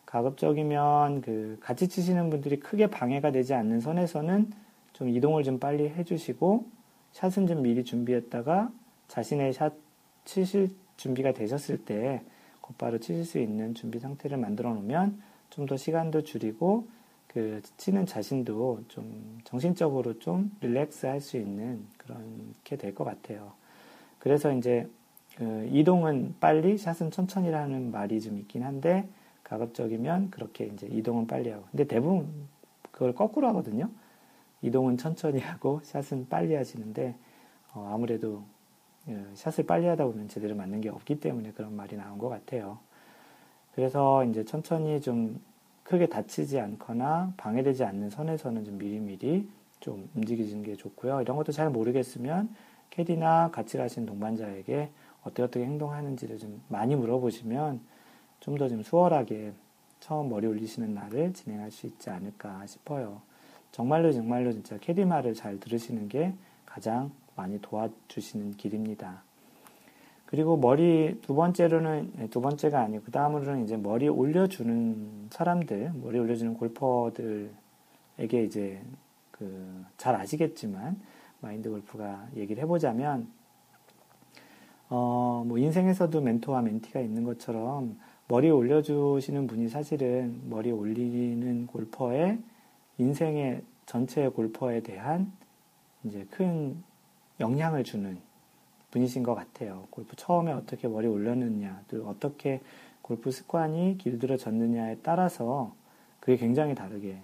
가급적이면 0.06 1.22
그 1.22 1.56
같이 1.60 1.88
치시는 1.88 2.28
분들이 2.30 2.60
크게 2.60 2.88
방해가 2.88 3.32
되지 3.32 3.54
않는 3.54 3.80
선에서는 3.80 4.52
좀 4.92 5.08
이동을 5.08 5.42
좀 5.42 5.58
빨리 5.58 5.88
해주시고 5.88 6.66
샷은 7.12 7.46
좀 7.46 7.62
미리 7.62 7.82
준비했다가 7.84 8.70
자신의 9.08 9.52
샷 9.54 9.72
치실 10.24 10.70
준비가 10.98 11.32
되셨을 11.32 11.78
때 11.84 12.22
곧바로 12.60 12.98
치실 12.98 13.24
수 13.24 13.38
있는 13.38 13.74
준비 13.74 13.98
상태를 13.98 14.36
만들어 14.36 14.72
놓으면 14.74 15.20
좀 15.50 15.66
더 15.66 15.76
시간도 15.76 16.22
줄이고 16.24 16.86
그 17.26 17.60
치는 17.78 18.06
자신도 18.06 18.84
좀 18.88 19.38
정신적으로 19.44 20.18
좀 20.18 20.50
릴렉스 20.60 21.06
할 21.06 21.20
수 21.20 21.36
있는 21.38 21.84
그렇게 21.96 22.76
될 22.76 22.94
것 22.94 23.04
같아요. 23.04 23.52
그래서 24.18 24.52
이제 24.52 24.88
그 25.36 25.68
이동은 25.70 26.36
빨리, 26.40 26.76
샷은 26.76 27.10
천천히라는 27.10 27.90
말이 27.90 28.20
좀 28.20 28.38
있긴 28.38 28.62
한데 28.62 29.08
가급적이면 29.44 30.30
그렇게 30.30 30.66
이제 30.66 30.86
이동은 30.86 31.26
빨리 31.26 31.50
하고. 31.50 31.64
근데 31.70 31.84
대부분 31.84 32.28
그걸 32.90 33.14
거꾸로 33.14 33.48
하거든요. 33.48 33.88
이동은 34.62 34.96
천천히 34.96 35.40
하고 35.40 35.80
샷은 35.82 36.28
빨리 36.28 36.54
하시는데 36.54 37.14
어, 37.74 37.90
아무래도 37.92 38.44
예, 39.08 39.20
샷을 39.34 39.66
빨리 39.66 39.86
하다 39.86 40.04
보면 40.06 40.28
제대로 40.28 40.54
맞는 40.54 40.80
게 40.80 40.88
없기 40.88 41.18
때문에 41.18 41.52
그런 41.52 41.74
말이 41.74 41.96
나온 41.96 42.18
것 42.18 42.28
같아요. 42.28 42.78
그래서 43.74 44.24
이제 44.24 44.44
천천히 44.44 45.00
좀 45.00 45.40
크게 45.82 46.06
다치지 46.06 46.60
않거나 46.60 47.34
방해되지 47.36 47.84
않는 47.84 48.10
선에서는 48.10 48.64
좀 48.64 48.78
미리미리 48.78 49.48
좀 49.80 50.08
움직이시는 50.14 50.62
게 50.62 50.76
좋고요. 50.76 51.20
이런 51.22 51.36
것도 51.36 51.50
잘 51.50 51.70
모르겠으면 51.70 52.54
캐디나 52.90 53.50
같이 53.50 53.76
가신 53.76 54.06
동반자에게 54.06 54.90
어떻게 55.22 55.42
어떻게 55.42 55.64
행동하는지를 55.64 56.38
좀 56.38 56.62
많이 56.68 56.96
물어보시면 56.96 57.80
좀 58.40 58.56
더좀 58.56 58.78
좀 58.78 58.82
수월하게 58.82 59.52
처음 60.00 60.28
머리 60.28 60.46
올리시는 60.46 60.94
날을 60.94 61.32
진행할 61.32 61.70
수 61.70 61.86
있지 61.86 62.10
않을까 62.10 62.66
싶어요. 62.66 63.22
정말로 63.70 64.12
정말로 64.12 64.52
진짜 64.52 64.76
캐디 64.78 65.04
말을 65.04 65.34
잘 65.34 65.60
들으시는 65.60 66.08
게 66.08 66.34
가장 66.66 67.12
많이 67.36 67.60
도와주시는 67.60 68.52
길입니다. 68.52 69.22
그리고 70.26 70.56
머리 70.56 71.18
두 71.20 71.34
번째로는 71.34 72.12
네, 72.16 72.28
두 72.28 72.40
번째가 72.40 72.80
아니고 72.80 73.04
그 73.04 73.10
다음으로는 73.10 73.64
이제 73.64 73.76
머리 73.76 74.08
올려주는 74.08 75.28
사람들, 75.30 75.92
머리 76.02 76.18
올려주는 76.18 76.54
골퍼들에게 76.54 77.52
이제 78.44 78.82
그 79.30 79.82
잘 80.02 80.16
아시겠지만 80.16 81.00
마인드 81.40 81.70
골프가 81.70 82.26
얘기를 82.34 82.60
해보자면 82.64 83.28
어 84.94 85.42
뭐 85.46 85.58
인생에서도 85.58 86.20
멘토와 86.20 86.62
멘티가 86.62 87.00
있는 87.00 87.24
것처럼 87.24 87.98
머리 88.28 88.50
올려주시는 88.50 89.46
분이 89.46 89.68
사실은 89.68 90.40
머리 90.48 90.70
올리는 90.70 91.66
골퍼의 91.66 92.38
인생의 92.98 93.62
전체 93.86 94.28
골퍼에 94.28 94.80
대한 94.80 95.32
이제 96.04 96.26
큰 96.30 96.82
영향을 97.40 97.84
주는 97.84 98.18
분이신 98.90 99.22
것 99.22 99.34
같아요. 99.34 99.86
골프 99.90 100.14
처음에 100.16 100.52
어떻게 100.52 100.86
머리 100.86 101.06
올렸느냐, 101.06 101.82
또 101.88 102.06
어떻게 102.06 102.60
골프 103.00 103.30
습관이 103.30 103.96
길들어졌느냐에 103.98 104.98
따라서 105.02 105.74
그게 106.20 106.36
굉장히 106.36 106.74
다르게 106.74 107.18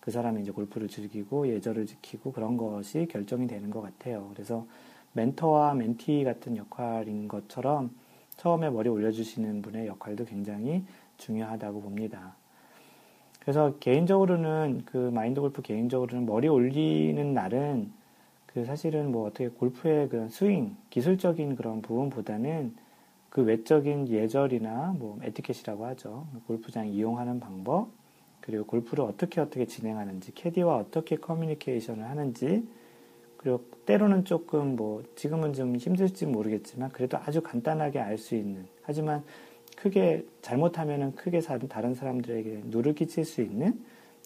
그 0.00 0.10
사람이 0.10 0.42
이제 0.42 0.50
골프를 0.50 0.88
즐기고 0.88 1.48
예절을 1.48 1.86
지키고 1.86 2.32
그런 2.32 2.56
것이 2.56 3.06
결정이 3.10 3.46
되는 3.46 3.70
것 3.70 3.80
같아요. 3.80 4.28
그래서 4.34 4.66
멘토와 5.12 5.74
멘티 5.74 6.24
같은 6.24 6.56
역할인 6.56 7.28
것처럼 7.28 7.90
처음에 8.36 8.70
머리 8.70 8.88
올려주시는 8.88 9.62
분의 9.62 9.86
역할도 9.86 10.24
굉장히 10.24 10.84
중요하다고 11.18 11.82
봅니다. 11.82 12.34
그래서 13.40 13.76
개인적으로는 13.78 14.82
그 14.86 14.96
마인드 14.96 15.40
골프 15.40 15.62
개인적으로는 15.62 16.26
머리 16.26 16.48
올리는 16.48 17.34
날은 17.34 17.92
그 18.46 18.64
사실은 18.64 19.10
뭐 19.10 19.26
어떻게 19.26 19.48
골프의 19.48 20.08
그런 20.08 20.28
스윙, 20.28 20.76
기술적인 20.90 21.56
그런 21.56 21.82
부분보다는 21.82 22.74
그 23.30 23.42
외적인 23.42 24.08
예절이나 24.08 24.94
뭐 24.98 25.18
에티켓이라고 25.22 25.86
하죠. 25.86 26.26
골프장 26.46 26.86
이용하는 26.86 27.40
방법, 27.40 27.88
그리고 28.40 28.64
골프를 28.66 29.04
어떻게 29.04 29.40
어떻게 29.40 29.64
진행하는지, 29.64 30.34
캐디와 30.34 30.76
어떻게 30.76 31.16
커뮤니케이션을 31.16 32.04
하는지, 32.04 32.68
그리고 33.42 33.64
때로는 33.86 34.24
조금 34.24 34.76
뭐 34.76 35.02
지금은 35.16 35.52
좀 35.52 35.76
힘들지 35.76 36.26
모르겠지만 36.26 36.90
그래도 36.90 37.18
아주 37.18 37.42
간단하게 37.42 37.98
알 37.98 38.16
수 38.18 38.36
있는 38.36 38.66
하지만 38.82 39.24
크게 39.76 40.24
잘못하면은 40.42 41.14
크게 41.16 41.40
다른 41.68 41.94
사람들에게 41.94 42.62
누를 42.66 42.94
끼칠 42.94 43.24
수 43.24 43.42
있는 43.42 43.80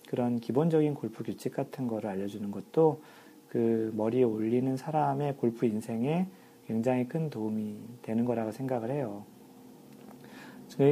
그런 0.08 0.38
기본적인 0.38 0.94
골프 0.94 1.24
규칙 1.24 1.54
같은 1.54 1.86
거를 1.86 2.10
알려주는 2.10 2.50
것도 2.50 3.00
그 3.48 3.90
머리에 3.96 4.22
올리는 4.22 4.76
사람의 4.76 5.36
골프 5.36 5.64
인생에 5.66 6.26
굉장히 6.66 7.08
큰 7.08 7.30
도움이 7.30 7.76
되는 8.02 8.24
거라고 8.24 8.52
생각을 8.52 8.90
해요. 8.90 9.24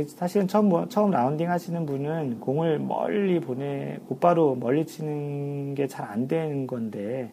사실은 0.06 0.46
처음, 0.48 0.88
처음 0.88 1.10
라운딩 1.10 1.50
하시는 1.50 1.84
분은 1.84 2.40
공을 2.40 2.78
멀리 2.78 3.40
보내, 3.40 3.98
곧바로 4.08 4.54
멀리 4.54 4.86
치는 4.86 5.74
게 5.74 5.86
잘 5.88 6.06
안 6.08 6.28
되는 6.28 6.66
건데, 6.66 7.32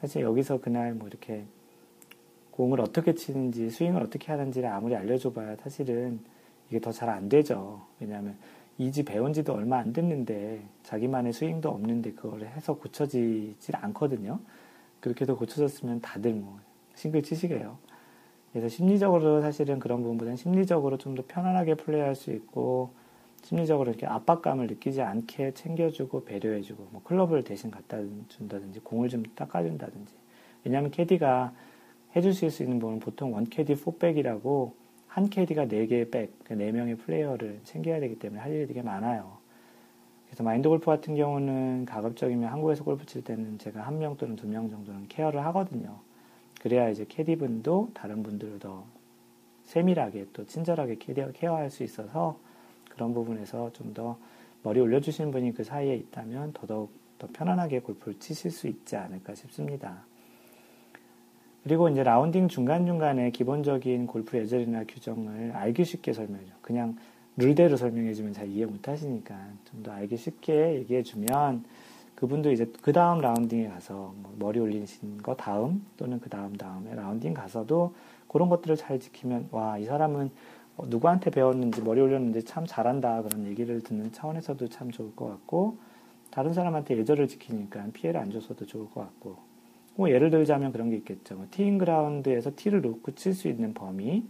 사실 0.00 0.22
여기서 0.22 0.60
그날 0.60 0.94
뭐 0.94 1.08
이렇게 1.08 1.44
공을 2.50 2.80
어떻게 2.80 3.14
치는지, 3.14 3.70
스윙을 3.70 4.02
어떻게 4.02 4.32
하는지를 4.32 4.68
아무리 4.68 4.96
알려줘봐야 4.96 5.56
사실은 5.56 6.20
이게 6.70 6.80
더 6.80 6.90
잘 6.92 7.08
안 7.10 7.28
되죠. 7.28 7.82
왜냐하면 8.00 8.36
이지 8.78 9.04
배운 9.04 9.32
지도 9.32 9.54
얼마 9.54 9.78
안 9.78 9.92
됐는데, 9.92 10.62
자기만의 10.82 11.32
스윙도 11.32 11.68
없는데 11.68 12.12
그걸 12.12 12.42
해서 12.46 12.74
고쳐지질 12.76 13.76
않거든요. 13.76 14.40
그렇게 15.00 15.24
도 15.26 15.36
고쳐졌으면 15.36 16.00
다들 16.00 16.32
뭐 16.34 16.58
싱글 16.94 17.22
치시게요. 17.22 17.78
그래서 18.52 18.68
심리적으로 18.68 19.42
사실은 19.42 19.78
그런 19.78 20.02
부분보다는 20.02 20.36
심리적으로 20.36 20.96
좀 20.98 21.14
더 21.14 21.22
편안하게 21.26 21.74
플레이할 21.76 22.14
수 22.14 22.32
있고 22.32 22.90
심리적으로 23.46 23.90
이렇게 23.90 24.06
압박감을 24.06 24.66
느끼지 24.66 25.02
않게 25.02 25.54
챙겨주고 25.54 26.24
배려해주고 26.24 26.88
뭐 26.90 27.00
클럽을 27.04 27.44
대신 27.44 27.70
갖다 27.70 27.98
준다든지 28.26 28.80
공을 28.80 29.08
좀 29.08 29.22
닦아준다든지 29.36 30.14
왜냐하면 30.64 30.90
캐디가 30.90 31.52
해주실 32.16 32.50
수 32.50 32.64
있는 32.64 32.80
부분은 32.80 32.98
보통 32.98 33.34
one 33.34 33.44
caddie 33.44 33.76
four 33.76 34.09
bag이라고 34.09 34.74
한 35.06 35.30
캐디가 35.30 35.68
네 35.68 35.86
개의 35.86 36.10
백, 36.10 36.36
그 36.42 36.60
네 36.60 36.72
명의 36.72 36.96
플레이어를 36.96 37.60
챙겨야 37.62 38.00
되기 38.00 38.18
때문에 38.18 38.40
할 38.42 38.52
일이 38.52 38.66
되게 38.66 38.82
많아요. 38.82 39.38
그래서 40.26 40.42
마인드 40.42 40.68
골프 40.68 40.86
같은 40.86 41.14
경우는 41.14 41.84
가급적이면 41.84 42.48
한국에서 42.50 42.82
골프 42.82 43.06
칠 43.06 43.22
때는 43.22 43.58
제가 43.58 43.82
한 43.82 43.98
명 43.98 44.16
또는 44.16 44.34
두 44.34 44.48
명 44.48 44.68
정도는 44.68 45.06
care를 45.06 45.44
하거든요. 45.46 46.00
그래야 46.60 46.88
이제 46.90 47.06
캐디분도 47.08 47.92
다른 47.94 48.24
분들을 48.24 48.58
더 48.58 48.84
세밀하게 49.62 50.26
또 50.32 50.44
친절하게 50.46 50.96
care할 51.32 51.70
수 51.70 51.84
있어서 51.84 52.40
그런 52.96 53.14
부분에서 53.14 53.70
좀 53.72 53.94
더 53.94 54.18
머리 54.62 54.80
올려주시는 54.80 55.30
분이 55.30 55.52
그 55.54 55.62
사이에 55.62 55.94
있다면 55.94 56.52
더더욱 56.52 56.90
더 57.18 57.28
편안하게 57.32 57.80
골프를 57.80 58.18
치실 58.18 58.50
수 58.50 58.66
있지 58.66 58.96
않을까 58.96 59.34
싶습니다. 59.36 60.02
그리고 61.62 61.88
이제 61.88 62.02
라운딩 62.02 62.48
중간중간에 62.48 63.30
기본적인 63.30 64.06
골프 64.06 64.36
예절이나 64.38 64.84
규정을 64.88 65.52
알기 65.52 65.84
쉽게 65.84 66.12
설명해줘. 66.12 66.52
그냥 66.62 66.96
룰대로 67.36 67.76
설명해주면 67.76 68.32
잘 68.32 68.48
이해 68.48 68.66
못 68.66 68.86
하시니까 68.88 69.34
좀 69.70 69.82
더 69.82 69.92
알기 69.92 70.16
쉽게 70.16 70.74
얘기해주면 70.76 71.64
그분도 72.16 72.50
이제 72.50 72.66
그 72.82 72.92
다음 72.92 73.20
라운딩에 73.20 73.68
가서 73.68 74.14
뭐 74.16 74.34
머리 74.38 74.58
올리신 74.58 75.18
거 75.22 75.36
다음 75.36 75.84
또는 75.96 76.18
그 76.18 76.28
다음 76.30 76.56
다음에 76.56 76.94
라운딩 76.94 77.34
가서도 77.34 77.94
그런 78.28 78.48
것들을 78.48 78.76
잘 78.76 78.98
지키면 78.98 79.48
와 79.52 79.78
이 79.78 79.84
사람은 79.84 80.30
누구한테 80.84 81.30
배웠는지 81.30 81.82
머리 81.82 82.00
올렸는지 82.00 82.44
참 82.44 82.66
잘한다 82.66 83.22
그런 83.22 83.46
얘기를 83.46 83.80
듣는 83.80 84.12
차원에서도 84.12 84.68
참 84.68 84.90
좋을 84.90 85.16
것 85.16 85.26
같고 85.26 85.78
다른 86.30 86.52
사람한테 86.52 86.98
예절을 86.98 87.28
지키니까 87.28 87.86
피해를 87.94 88.20
안 88.20 88.30
줘서도 88.30 88.66
좋을 88.66 88.90
것 88.90 89.00
같고. 89.00 89.36
뭐 89.94 90.10
예를 90.10 90.30
들자면 90.30 90.72
그런 90.72 90.90
게 90.90 90.96
있겠죠. 90.96 91.36
뭐 91.36 91.46
티잉 91.50 91.78
그라운드에서 91.78 92.52
티를 92.54 92.82
놓고 92.82 93.14
칠 93.14 93.32
수 93.32 93.48
있는 93.48 93.72
범위. 93.72 94.24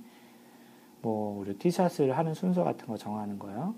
뭐 1.02 1.40
우리 1.40 1.56
티샷을 1.58 2.16
하는 2.16 2.34
순서 2.34 2.64
같은 2.64 2.86
거 2.86 2.96
정하는 2.96 3.38
거요 3.38 3.74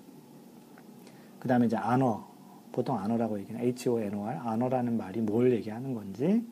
그 1.39 1.49
다음에 1.49 1.67
이제 1.67 1.77
안어. 1.77 2.29
보통 2.73 2.97
안어라고 2.99 3.41
얘기는 3.41 3.61
H-O-N-O-R, 3.61 4.39
안어라는 4.39 4.97
말이 4.97 5.21
뭘 5.21 5.53
얘기하는 5.53 5.95
건지, 5.95 6.45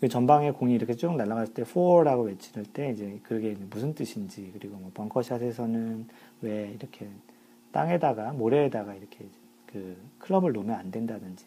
그 0.00 0.08
전방에 0.08 0.52
공이 0.52 0.74
이렇게 0.74 0.94
쭉 0.94 1.16
날아갔을 1.16 1.54
때 1.54 1.62
fore라고 1.62 2.24
외칠 2.24 2.62
때 2.64 2.90
이제 2.90 3.18
그게 3.22 3.56
무슨 3.70 3.94
뜻인지, 3.94 4.50
그리고 4.52 4.76
뭐 4.76 4.90
벙커샷에서는 4.94 6.06
왜 6.42 6.70
이렇게 6.78 7.08
땅에다가, 7.72 8.32
모래에다가 8.32 8.94
이렇게 8.94 9.26
그 9.66 9.96
클럽을 10.18 10.52
놓으면 10.52 10.74
안 10.76 10.90
된다든지, 10.90 11.46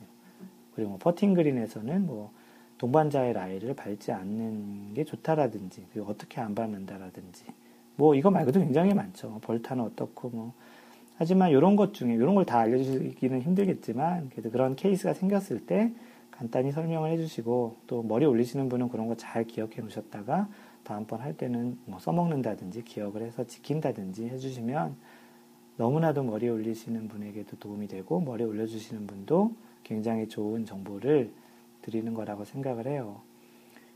그리고 0.76 0.92
뭐 0.92 1.00
퍼팅 1.00 1.34
그린에서는 1.34 2.06
뭐 2.06 2.32
동반자의 2.78 3.34
라이를 3.34 3.74
밟지 3.74 4.12
않는 4.12 4.94
게 4.96 5.06
좋다라든지, 5.06 5.86
그리고 5.94 6.10
어떻게 6.10 6.42
안 6.42 6.54
밟는다라든지, 6.54 7.46
뭐 7.96 8.16
이거 8.16 8.32
말고도 8.32 8.60
굉장히 8.60 8.94
많죠. 8.94 9.40
벌타는 9.44 9.84
어떻고 9.84 10.30
뭐 10.30 10.54
하지만 11.18 11.52
이런 11.52 11.76
것 11.76 11.94
중에 11.94 12.14
이런 12.16 12.36
걸 12.36 12.46
다 12.46 12.60
알려주기는 12.60 13.42
힘들겠지만 13.42 14.30
그래도 14.32 14.50
그런 14.50 14.76
케이스가 14.76 15.14
생겼을 15.14 15.66
때 15.66 15.94
간단히 16.42 16.72
설명을 16.72 17.12
해주시고 17.12 17.78
또 17.86 18.02
머리 18.02 18.26
올리시는 18.26 18.68
분은 18.68 18.90
그런 18.90 19.08
거 19.08 19.14
잘 19.16 19.44
기억해 19.44 19.82
놓으셨다가 19.82 20.50
다음번 20.84 21.22
할 21.22 21.38
때는 21.38 21.78
뭐 21.86 22.00
써먹는다든지 22.00 22.84
기억을 22.84 23.22
해서 23.22 23.44
지킨다든지 23.46 24.28
해주시면 24.28 24.96
너무나도 25.78 26.24
머리 26.24 26.50
올리시는 26.50 27.08
분에게도 27.10 27.58
도움이 27.58 27.88
되고 27.88 28.20
머리 28.20 28.44
올려주시는 28.44 29.06
분도 29.06 29.54
굉장히 29.84 30.28
좋은 30.28 30.66
정보를 30.66 31.32
드리는 31.84 32.12
거라고 32.16 32.44
생각을 32.44 32.88
해요. 32.88 33.22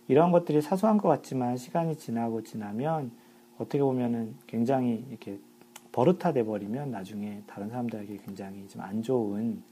이런 0.08 0.32
것들이 0.32 0.62
사소한 0.62 1.00
것 1.00 1.10
같지만 1.10 1.58
시간이 1.58 1.96
지나고 1.98 2.44
지나면 2.44 3.10
어떻게 3.58 3.82
보면은 3.82 4.36
굉장히 4.46 5.04
이렇게 5.10 5.40
버릇화돼 5.92 6.44
버리면 6.44 6.92
나중에 6.92 7.42
다른 7.48 7.70
사람들에게 7.70 8.18
굉장히 8.18 8.68
좀 8.68 8.84
안 8.84 9.02
좋은 9.02 9.64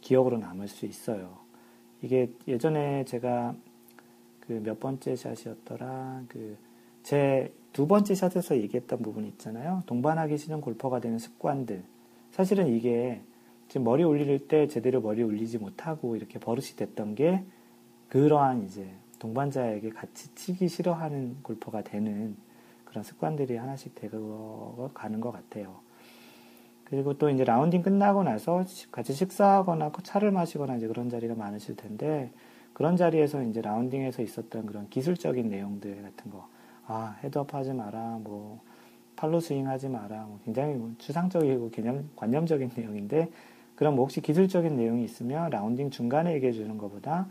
기억으로 0.00 0.38
남을 0.38 0.66
수 0.66 0.84
있어요. 0.84 1.47
이게 2.02 2.30
예전에 2.46 3.04
제가 3.04 3.54
그 4.48 4.60
몇 4.62 4.80
번째 4.80 5.14
샷이었더라. 5.14 6.22
그제 6.28 7.52
두 7.74 7.86
번째 7.86 8.14
샷에서 8.14 8.56
얘기했던 8.56 9.02
부분 9.02 9.26
있잖아요. 9.26 9.82
동반하기 9.86 10.38
싫은 10.38 10.62
골퍼가 10.62 11.00
되는 11.00 11.18
습관들. 11.18 11.84
사실은 12.30 12.68
이게 12.68 13.20
지금 13.68 13.84
머리 13.84 14.04
올릴 14.04 14.48
때 14.48 14.66
제대로 14.66 15.02
머리 15.02 15.22
올리지 15.22 15.58
못하고 15.58 16.16
이렇게 16.16 16.38
버릇이 16.38 16.68
됐던 16.76 17.14
게 17.14 17.44
그러한 18.08 18.64
이제 18.64 18.88
동반자에게 19.18 19.90
같이 19.90 20.34
치기 20.34 20.68
싫어하는 20.68 21.42
골퍼가 21.42 21.82
되는 21.82 22.34
그런 22.86 23.04
습관들이 23.04 23.56
하나씩 23.56 23.94
되고 23.94 24.90
가는 24.94 25.20
것 25.20 25.30
같아요. 25.30 25.80
그리고 26.90 27.14
또 27.14 27.28
이제 27.28 27.44
라운딩 27.44 27.82
끝나고 27.82 28.22
나서 28.22 28.64
같이 28.90 29.12
식사하거나 29.12 29.92
차를 30.02 30.30
마시거나 30.30 30.76
이제 30.76 30.86
그런 30.86 31.10
자리가 31.10 31.34
많으실 31.34 31.76
텐데 31.76 32.30
그런 32.72 32.96
자리에서 32.96 33.42
이제 33.42 33.60
라운딩에서 33.60 34.22
있었던 34.22 34.66
그런 34.66 34.88
기술적인 34.88 35.48
내용들 35.48 36.02
같은 36.02 36.30
거, 36.30 36.46
아 36.86 37.16
헤드업 37.22 37.52
하지 37.52 37.72
마라, 37.72 38.20
뭐 38.22 38.60
팔로 39.16 39.40
스윙 39.40 39.68
하지 39.68 39.88
마라, 39.88 40.24
뭐 40.26 40.38
굉장히 40.44 40.74
뭐 40.74 40.92
추상적이고 40.98 41.70
개념 41.70 42.08
관념적인 42.16 42.70
내용인데 42.76 43.30
그럼 43.74 43.96
뭐 43.96 44.04
혹시 44.04 44.20
기술적인 44.20 44.76
내용이 44.76 45.04
있으면 45.04 45.50
라운딩 45.50 45.90
중간에 45.90 46.34
얘기해 46.34 46.52
주는 46.52 46.78
것보다 46.78 47.26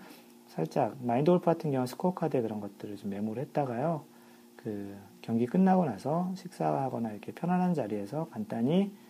살짝 0.48 0.96
마인드 1.02 1.32
골프 1.32 1.46
같은 1.46 1.72
경우 1.72 1.88
스코어 1.88 2.14
카드에 2.14 2.42
그런 2.42 2.60
것들을 2.60 2.96
좀 2.98 3.10
메모를 3.10 3.42
했다가요. 3.44 4.04
그 4.56 4.96
경기 5.22 5.46
끝나고 5.46 5.86
나서 5.86 6.32
식사하거나 6.36 7.12
이렇게 7.12 7.32
편안한 7.32 7.74
자리에서 7.74 8.28
간단히 8.32 8.92
그 8.92 9.07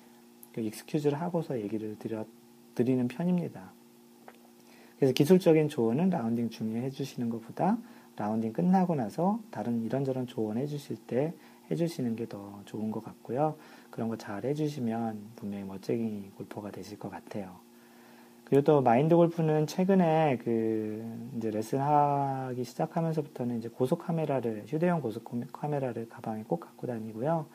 excuse를 0.62 1.20
하고서 1.22 1.60
얘기를 1.60 1.98
드려, 2.00 2.26
드리는 2.76 3.08
편입니다. 3.08 3.72
그래서 4.98 5.14
기술적인 5.14 5.70
조언은 5.70 6.10
라운딩 6.10 6.50
중에 6.50 6.82
해주시는 6.82 7.30
것보다 7.30 7.78
라운딩 8.16 8.54
끝나고 8.54 8.96
나서 8.96 9.40
다른 9.52 9.84
이런저런 9.84 10.26
조언 10.28 10.58
해주실 10.58 10.98
때 11.08 11.34
해주시는 11.70 12.16
게 12.16 12.26
더 12.28 12.62
좋은 12.66 12.92
것 12.92 13.04
같고요. 13.04 13.56
그런 13.92 14.10
거 14.10 14.16
잘 14.18 14.44
해주시면 14.46 15.32
분명히 15.36 15.64
멋쟁이 15.66 16.32
골퍼가 16.36 16.72
되실 16.72 16.98
것 16.98 17.10
같아요. 17.12 17.56
그리고 18.46 18.64
또 18.64 18.82
마인드 18.82 19.16
골프는 19.16 19.68
최근에 19.68 20.40
그 20.44 21.04
이제 21.38 21.52
레슨 21.52 21.80
하기 21.80 22.64
시작하면서부터는 22.64 23.58
이제 23.60 23.68
고속 23.70 24.00
카메라를 24.00 24.64
휴대용 24.68 25.02
고속 25.02 25.26
카메라를 25.52 26.08
가방에 26.10 26.44
꼭 26.48 26.62
갖고 26.62 26.88
다니고요. 26.88 27.46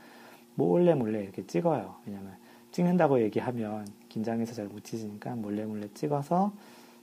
몰래 0.54 0.94
몰래 0.94 1.22
이렇게 1.22 1.46
찍어요. 1.46 1.96
왜냐면 2.06 2.36
찍는다고 2.72 3.20
얘기하면 3.22 3.86
긴장해서 4.08 4.54
잘 4.54 4.66
못 4.68 4.82
치시니까 4.84 5.36
몰래 5.36 5.64
몰래 5.64 5.88
찍어서 5.94 6.52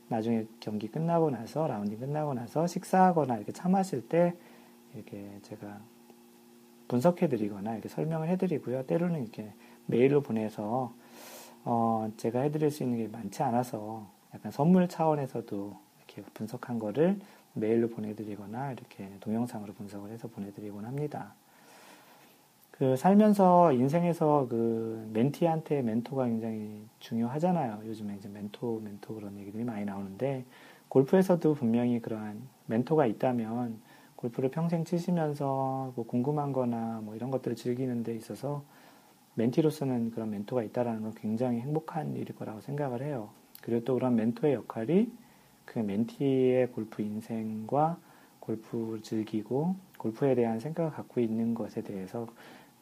나중에 0.08 0.46
경기 0.60 0.88
끝나고 0.88 1.30
나서 1.30 1.68
라운딩 1.68 2.00
끝나고 2.00 2.34
나서 2.34 2.66
식사하거나 2.68 3.38
이렇게 3.38 3.52
차 3.52 3.70
마실 3.70 4.02
때 4.08 4.36
이렇게 4.96 5.30
제가 5.44 5.80
분석해 6.88 7.30
드리거나 7.30 7.74
이렇게 7.74 7.88
설명을 7.90 8.28
해 8.28 8.36
드리고요. 8.36 8.84
때로는 8.88 9.22
이렇게 9.22 9.54
메일로 9.86 10.22
보내서 10.22 10.94
어, 11.64 12.12
제가 12.18 12.42
해드릴 12.42 12.72
수 12.72 12.84
있는 12.84 12.98
게 12.98 13.08
많지 13.08 13.44
않아서 13.44 14.08
약간 14.34 14.52
선물 14.52 14.88
차원에서도 14.88 15.78
이렇게 15.98 16.24
분석한 16.34 16.80
거를 16.80 17.20
메일로 17.54 17.90
보내드리거나 17.90 18.72
이렇게 18.72 19.10
동영상으로 19.20 19.74
분석을 19.74 20.10
해서 20.12 20.28
보내드리곤 20.28 20.86
합니다. 20.86 21.36
그 22.80 22.96
살면서 22.96 23.74
인생에서 23.74 24.48
그 24.50 25.06
멘티한테 25.12 25.82
멘토가 25.82 26.26
굉장히 26.28 26.82
중요하잖아요. 27.00 27.82
요즘에 27.86 28.16
이제 28.16 28.30
멘토, 28.30 28.80
멘토 28.82 29.16
그런 29.16 29.38
얘기들이 29.38 29.66
많이 29.66 29.84
나오는데 29.84 30.46
골프에서도 30.88 31.56
분명히 31.56 32.00
그러한 32.00 32.42
멘토가 32.68 33.06
있다면 33.06 33.82
골프를 34.16 34.50
평생 34.50 34.86
치시면서 34.86 35.92
뭐 35.94 36.06
궁금한 36.08 36.54
거나 36.54 37.02
뭐 37.04 37.18
이런 37.18 37.32
것들을 37.32 37.58
즐기는 37.58 38.02
데 38.04 38.16
있어서 38.16 38.64
멘티로서는 39.34 40.12
그런 40.12 40.30
멘토가 40.30 40.64
있다라는 40.64 41.02
건 41.02 41.14
굉장히 41.16 41.60
행복한 41.60 42.16
일일 42.16 42.34
거라고 42.34 42.62
생각을 42.62 43.04
해요. 43.04 43.30
그리고 43.62 43.84
또 43.84 43.96
그런 43.96 44.16
멘토의 44.16 44.54
역할이 44.54 45.12
그 45.66 45.80
멘티의 45.80 46.72
골프 46.72 47.02
인생과 47.02 47.98
골프를 48.40 49.02
즐기고 49.02 49.76
골프에 49.98 50.34
대한 50.34 50.62
생각을 50.62 50.92
갖고 50.92 51.20
있는 51.20 51.54
것에 51.54 51.82
대해서 51.82 52.26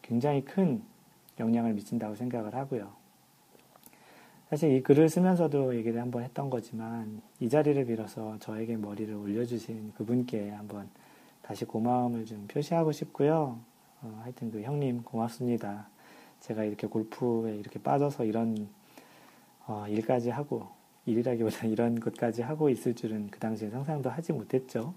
굉장히 0.07 0.43
큰 0.43 0.81
영향을 1.39 1.73
미친다고 1.73 2.15
생각을 2.15 2.55
하고요. 2.55 2.91
사실 4.49 4.71
이 4.71 4.81
글을 4.81 5.09
쓰면서도 5.09 5.75
얘기를 5.75 6.01
한번 6.01 6.23
했던 6.23 6.49
거지만 6.49 7.21
이 7.41 7.49
자리를 7.49 7.83
빌어서 7.85 8.37
저에게 8.39 8.77
머리를 8.77 9.13
올려주신 9.13 9.93
그분께 9.95 10.51
한번 10.51 10.89
다시 11.41 11.65
고마움을 11.65 12.25
좀 12.25 12.47
표시하고 12.47 12.93
싶고요. 12.93 13.59
어, 14.01 14.19
하여튼 14.23 14.49
그 14.49 14.61
형님 14.61 15.03
고맙습니다. 15.03 15.89
제가 16.39 16.63
이렇게 16.63 16.87
골프에 16.87 17.57
이렇게 17.57 17.81
빠져서 17.81 18.23
이런 18.23 18.69
어, 19.65 19.85
일까지 19.89 20.29
하고 20.29 20.69
일이라기보다 21.05 21.67
이런 21.67 21.99
것까지 21.99 22.41
하고 22.41 22.69
있을 22.69 22.95
줄은 22.95 23.27
그 23.29 23.39
당시에 23.39 23.69
상상도 23.69 24.09
하지 24.09 24.31
못했죠. 24.31 24.93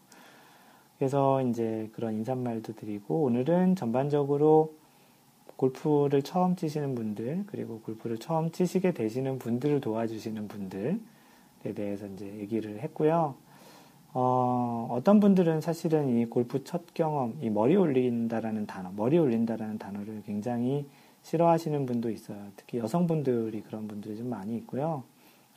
그래서 0.99 1.42
이제 1.42 1.90
그런 1.92 2.14
인사말도 2.14 2.75
드리고 2.75 3.25
오늘은 3.25 3.75
전반적으로 3.75 4.80
골프를 5.61 6.23
처음 6.23 6.57
치시는 6.57 6.94
분들 6.94 7.44
그리고 7.46 7.81
골프를 7.81 8.16
처음 8.16 8.51
치시게 8.51 8.92
되시는 8.92 9.38
분들을 9.38 9.83
도와주시는 9.83 10.49
분들에 10.49 10.96
대해서 11.75 12.07
이제 12.07 12.25
얘기를 12.38 12.81
했고요. 12.81 13.35
어, 14.14 14.88
어떤 14.90 15.20
분들은 15.20 15.61
사실은 15.61 16.16
이 16.16 16.25
골프 16.25 16.64
첫 16.64 16.94
경험, 16.94 17.37
이 17.42 17.51
머리 17.51 17.77
올린다라는 17.77 18.66
단어, 18.66 18.90
머리 18.96 19.18
올린다라는 19.18 19.77
단어를 19.77 20.23
굉장히 20.25 20.87
싫어하시는 21.25 21.85
분도 21.85 22.09
있어요. 22.09 22.38
특히 22.57 22.79
여성분들이 22.79 23.61
그런 23.61 23.87
분들이 23.87 24.16
좀 24.16 24.31
많이 24.31 24.57
있고요. 24.57 25.03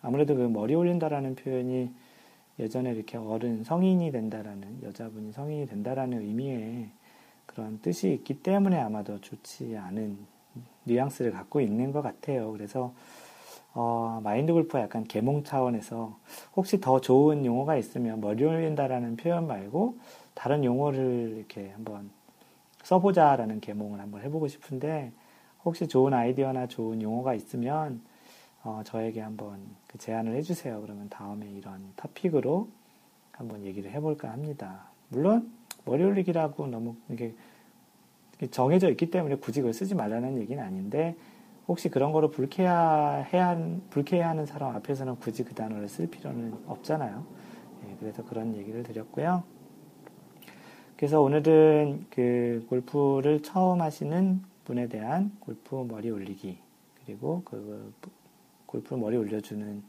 아무래도 0.01 0.35
그 0.35 0.41
머리 0.41 0.75
올린다라는 0.75 1.35
표현이 1.35 1.89
예전에 2.59 2.91
이렇게 2.91 3.17
어른 3.17 3.63
성인이 3.63 4.11
된다라는 4.11 4.83
여자분이 4.83 5.31
성인이 5.31 5.65
된다라는 5.67 6.21
의미의 6.21 6.89
그런 7.53 7.79
뜻이 7.81 8.11
있기 8.13 8.41
때문에 8.41 8.79
아마도 8.79 9.19
좋지 9.21 9.77
않은 9.77 10.17
뉘앙스를 10.85 11.31
갖고 11.31 11.61
있는 11.61 11.91
것 11.91 12.01
같아요. 12.01 12.51
그래서 12.51 12.93
어, 13.73 14.19
마인드 14.23 14.53
골프 14.53 14.77
약간 14.77 15.03
개몽 15.03 15.43
차원에서 15.43 16.17
혹시 16.55 16.79
더 16.79 17.01
좋은 17.01 17.45
용어가 17.45 17.75
있으면 17.77 18.21
머리 18.21 18.43
올린다라는 18.43 19.17
표현 19.17 19.47
말고 19.47 19.97
다른 20.33 20.63
용어를 20.63 21.35
이렇게 21.37 21.71
한번 21.71 22.11
써보자라는 22.83 23.61
개몽을 23.61 23.99
한번 23.99 24.21
해보고 24.21 24.47
싶은데 24.47 25.11
혹시 25.65 25.87
좋은 25.87 26.13
아이디어나 26.13 26.67
좋은 26.67 27.01
용어가 27.01 27.33
있으면 27.33 28.01
어, 28.63 28.81
저에게 28.85 29.21
한번 29.21 29.59
그 29.87 29.97
제안을 29.97 30.35
해주세요. 30.35 30.81
그러면 30.81 31.09
다음에 31.09 31.49
이런 31.49 31.91
토픽으로 31.95 32.67
한번 33.31 33.63
얘기를 33.63 33.91
해볼까 33.91 34.31
합니다. 34.31 34.85
물론 35.09 35.51
머리 35.85 36.03
올리기라고 36.03 36.67
너무 36.67 36.95
이게 37.09 37.33
정해져 38.51 38.89
있기 38.89 39.11
때문에 39.11 39.35
굳이 39.35 39.61
그걸 39.61 39.73
쓰지 39.73 39.95
말라는 39.95 40.37
얘기는 40.37 40.61
아닌데 40.61 41.15
혹시 41.67 41.89
그런 41.89 42.11
거로 42.11 42.29
불쾌해야 42.29 43.25
불쾌해하는 43.89 44.45
사람 44.45 44.75
앞에서는 44.75 45.17
굳이 45.17 45.43
그 45.43 45.53
단어를 45.53 45.87
쓸 45.87 46.07
필요는 46.07 46.53
없잖아요. 46.67 47.25
예, 47.85 47.95
그래서 47.99 48.23
그런 48.25 48.55
얘기를 48.55 48.83
드렸고요. 48.83 49.43
그래서 50.97 51.21
오늘은 51.21 52.05
그 52.09 52.65
골프를 52.69 53.41
처음 53.41 53.81
하시는 53.81 54.41
분에 54.65 54.87
대한 54.87 55.31
골프 55.39 55.75
머리 55.75 56.09
올리기 56.09 56.57
그리고 57.05 57.41
그 57.45 57.93
골프 58.65 58.95
머리 58.95 59.17
올려주는 59.17 59.83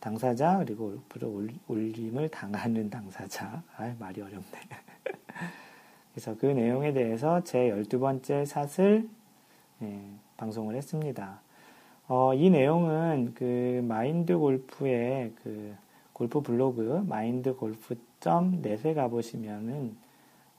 당사자 0.00 0.58
그리고 0.58 1.00
골프를 1.08 1.48
올림을 1.68 2.28
당하는 2.30 2.88
당사자 2.88 3.62
아 3.76 3.94
말이 3.98 4.20
어렵네. 4.20 4.44
그래서 6.12 6.36
그 6.38 6.46
내용에 6.46 6.92
대해서 6.92 7.42
제 7.44 7.70
12번째 7.70 8.44
샷을 8.44 9.08
예, 9.82 10.00
방송을 10.36 10.74
했습니다. 10.76 11.40
어, 12.08 12.34
이 12.34 12.50
내용은 12.50 13.32
그 13.34 13.84
마인드 13.86 14.36
골프의 14.36 15.32
그 15.42 15.74
골프 16.12 16.40
블로그 16.40 17.04
마인드 17.06 17.54
골프 17.54 17.94
넷에 18.60 18.92
가보시면은 18.94 19.96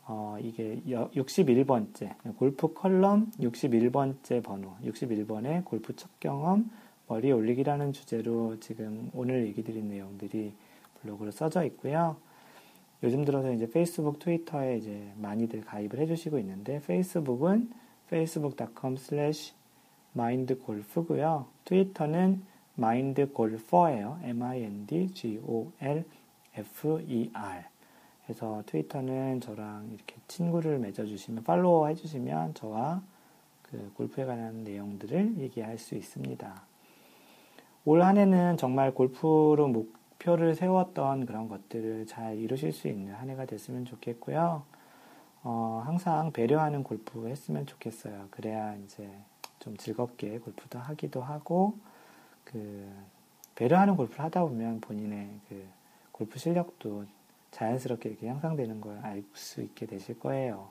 어, 0.07 0.37
이게 0.41 0.81
61번째 0.85 2.35
골프 2.37 2.73
컬럼 2.73 3.31
61번째 3.39 4.43
번호 4.43 4.75
61번의 4.83 5.63
골프 5.63 5.95
첫 5.95 6.09
경험 6.19 6.69
머리 7.07 7.31
올리기라는 7.31 7.93
주제로 7.93 8.59
지금 8.59 9.11
오늘 9.13 9.45
얘기 9.45 9.63
드린 9.63 9.89
내용들이 9.89 10.53
블로그로 11.01 11.31
써져 11.31 11.63
있고요. 11.65 12.15
요즘 13.03 13.25
들어서 13.25 13.51
이제 13.51 13.69
페이스북, 13.69 14.19
트위터에 14.19 14.77
이제 14.77 15.11
많이들 15.17 15.61
가입을 15.61 15.97
해주시고 15.99 16.37
있는데 16.39 16.79
페이스북은 16.85 17.71
facebook.com 18.07 18.93
slash 18.97 19.53
mindgolf고요. 20.15 21.47
트위터는 21.65 22.43
mindgolfer예요. 22.77 24.19
m-i-n-d-g-o-l-f-e-r 24.23 24.83
그래서 28.23 28.63
트위터는 28.67 29.41
저랑 29.41 29.89
이렇게 29.93 30.15
친구를 30.27 30.77
맺어주시면 30.79 31.43
팔로워 31.43 31.87
해주시면 31.87 32.53
저와 32.53 33.01
그 33.63 33.91
골프에 33.95 34.25
관한 34.25 34.63
내용들을 34.63 35.37
얘기할 35.39 35.77
수 35.77 35.95
있습니다. 35.95 36.61
올 37.85 38.03
한 38.03 38.17
해는 38.17 38.57
정말 38.57 38.93
골프로 38.93 39.67
목, 39.67 39.93
목표를 40.21 40.55
세웠던 40.55 41.25
그런 41.25 41.49
것들을 41.49 42.05
잘 42.05 42.37
이루실 42.37 42.71
수 42.71 42.87
있는 42.87 43.13
한 43.13 43.29
해가 43.29 43.45
됐으면 43.45 43.85
좋겠고요. 43.85 44.63
어, 45.43 45.83
항상 45.85 46.31
배려하는 46.31 46.83
골프 46.83 47.27
했으면 47.27 47.65
좋겠어요. 47.65 48.27
그래야 48.29 48.75
이제 48.75 49.09
좀 49.59 49.75
즐겁게 49.77 50.39
골프도 50.39 50.79
하기도 50.79 51.21
하고, 51.21 51.73
그, 52.43 52.89
배려하는 53.55 53.95
골프를 53.95 54.23
하다 54.25 54.43
보면 54.43 54.81
본인의 54.81 55.29
그 55.49 55.67
골프 56.11 56.39
실력도 56.39 57.05
자연스럽게 57.51 58.09
이렇게 58.09 58.27
향상되는 58.27 58.81
걸 58.81 58.99
알 59.03 59.23
수 59.33 59.61
있게 59.61 59.85
되실 59.85 60.19
거예요. 60.19 60.69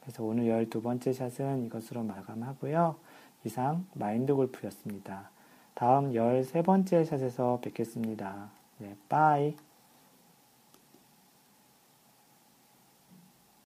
그래서 0.00 0.24
오늘 0.24 0.44
12번째 0.44 1.12
샷은 1.12 1.66
이것으로 1.66 2.02
마감하고요. 2.02 2.96
이상 3.44 3.86
마인드 3.94 4.34
골프였습니다. 4.34 5.30
다음 5.74 6.12
13번째 6.12 7.04
샷에서 7.04 7.60
뵙겠습니다. 7.62 8.59
네, 8.80 8.96
빠이. 9.10 9.54